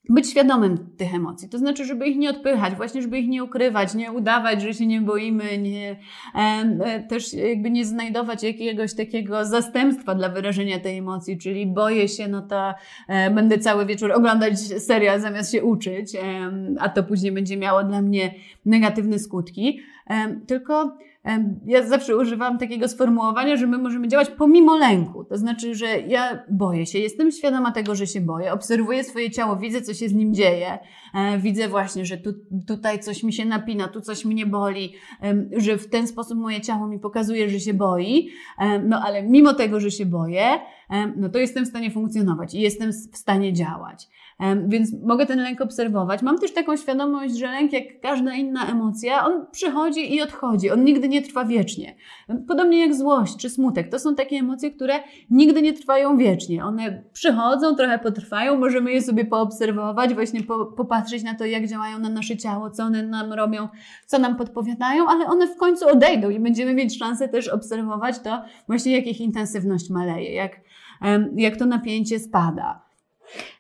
[0.10, 3.96] być świadomym tych emocji, to znaczy, żeby ich nie odpychać, właśnie, żeby ich nie ukrywać,
[3.96, 5.96] nie udawać, że się nie boimy, nie,
[6.36, 12.28] e, też jakby nie znajdować jakiegoś takiego zastępstwa dla wyrażenia tej emocji, czyli boję się,
[12.28, 12.74] no to
[13.08, 16.20] e, będę cały wieczór oglądać serial zamiast się uczyć, e,
[16.80, 18.34] a to później będzie miało dla mnie
[18.66, 19.80] negatywne skutki,
[20.48, 20.98] tylko
[21.66, 25.24] ja zawsze używam takiego sformułowania, że my możemy działać pomimo lęku.
[25.24, 29.56] To znaczy, że ja boję się, jestem świadoma tego, że się boję, obserwuję swoje ciało,
[29.56, 30.80] widzę, co się z nim dzieje,
[31.14, 32.34] e, widzę właśnie, że tu,
[32.68, 34.94] tutaj coś mi się napina, tu coś mnie boli,
[35.58, 38.30] że w ten sposób moje ciało mi pokazuje, że się boi,
[38.84, 40.46] no ale mimo tego, że się boję,
[41.16, 44.08] no to jestem w stanie funkcjonować i jestem w stanie działać.
[44.68, 46.22] Więc mogę ten lęk obserwować.
[46.22, 50.72] Mam też taką świadomość, że lęk, jak każda inna emocja, on przychodzi i odchodzi.
[50.72, 51.96] On nigdy nie trwa wiecznie.
[52.48, 53.90] Podobnie jak złość czy smutek.
[53.90, 54.94] To są takie emocje, które
[55.30, 56.66] nigdy nie trwają wiecznie.
[56.66, 62.00] One przychodzą, trochę potrwają, możemy je sobie poobserwować, właśnie po, popatrzeć na to, jak działają
[62.00, 63.68] na nasze ciało, co one nam robią,
[64.06, 68.42] co nam podpowiadają, ale one w końcu odejdą i będziemy mieć szansę też obserwować to
[68.68, 70.52] właśnie, jak ich intensywność maleje, jak,
[71.36, 72.83] jak to napięcie spada.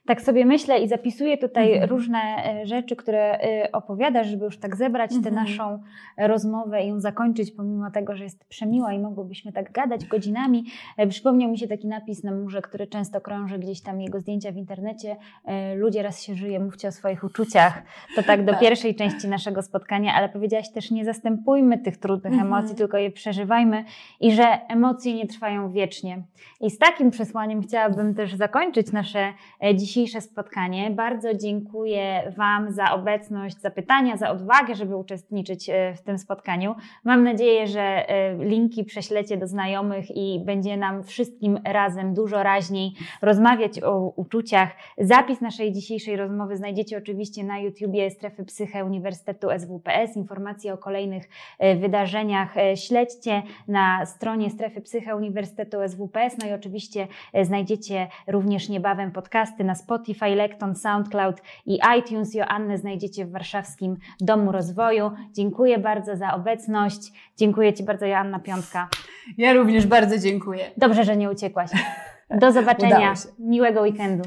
[0.05, 1.89] Tak sobie myślę i zapisuję tutaj Mhm.
[1.89, 5.35] różne e, rzeczy, które e, opowiadasz, żeby już tak zebrać tę Mhm.
[5.35, 5.79] naszą
[6.17, 10.65] rozmowę i ją zakończyć, pomimo tego, że jest przemiła i mogłybyśmy tak gadać godzinami.
[10.97, 14.51] E, Przypomniał mi się taki napis na murze, który często krąży gdzieś tam jego zdjęcia
[14.51, 15.15] w internecie.
[15.75, 17.83] Ludzie raz się żyje, mówcie o swoich uczuciach.
[18.15, 18.61] To tak do Tak.
[18.61, 22.53] pierwszej części naszego spotkania, ale powiedziałaś też, nie zastępujmy tych trudnych Mhm.
[22.53, 23.85] emocji, tylko je przeżywajmy
[24.19, 26.23] i że emocje nie trwają wiecznie.
[26.61, 30.91] I z takim przesłaniem chciałabym też zakończyć nasze e, dzisiejsze spotkanie.
[30.91, 36.75] Bardzo dziękuję Wam za obecność, za pytania, za odwagę, żeby uczestniczyć e, w tym spotkaniu.
[37.03, 42.91] Mam nadzieję, że e, linki prześlecie do znajomych i będzie nam wszystkim razem dużo raźniej
[43.21, 44.69] rozmawiać o uczuciach.
[44.97, 50.15] Zapis naszej dzisiejszej rozmowy znajdziecie oczywiście na YouTubie Strefy Psyche Uniwersytetu SWPS.
[50.15, 51.29] Informacje o kolejnych
[51.59, 56.37] e, wydarzeniach śledźcie na stronie Strefy Psyche Uniwersytetu SWPS.
[56.41, 57.07] No i oczywiście
[57.43, 62.33] znajdziecie również niebawem podcasty na Spotify, Lekton, SoundCloud i iTunes.
[62.33, 65.11] Joannę znajdziecie w Warszawskim Domu Rozwoju.
[65.31, 67.11] Dziękuję bardzo za obecność.
[67.37, 68.89] Dziękuję Ci bardzo, Joanna Piątka.
[69.37, 70.71] Ja również bardzo dziękuję.
[70.77, 71.71] Dobrze, że nie uciekłaś.
[72.29, 73.13] Do zobaczenia.
[73.39, 74.23] Miłego weekendu.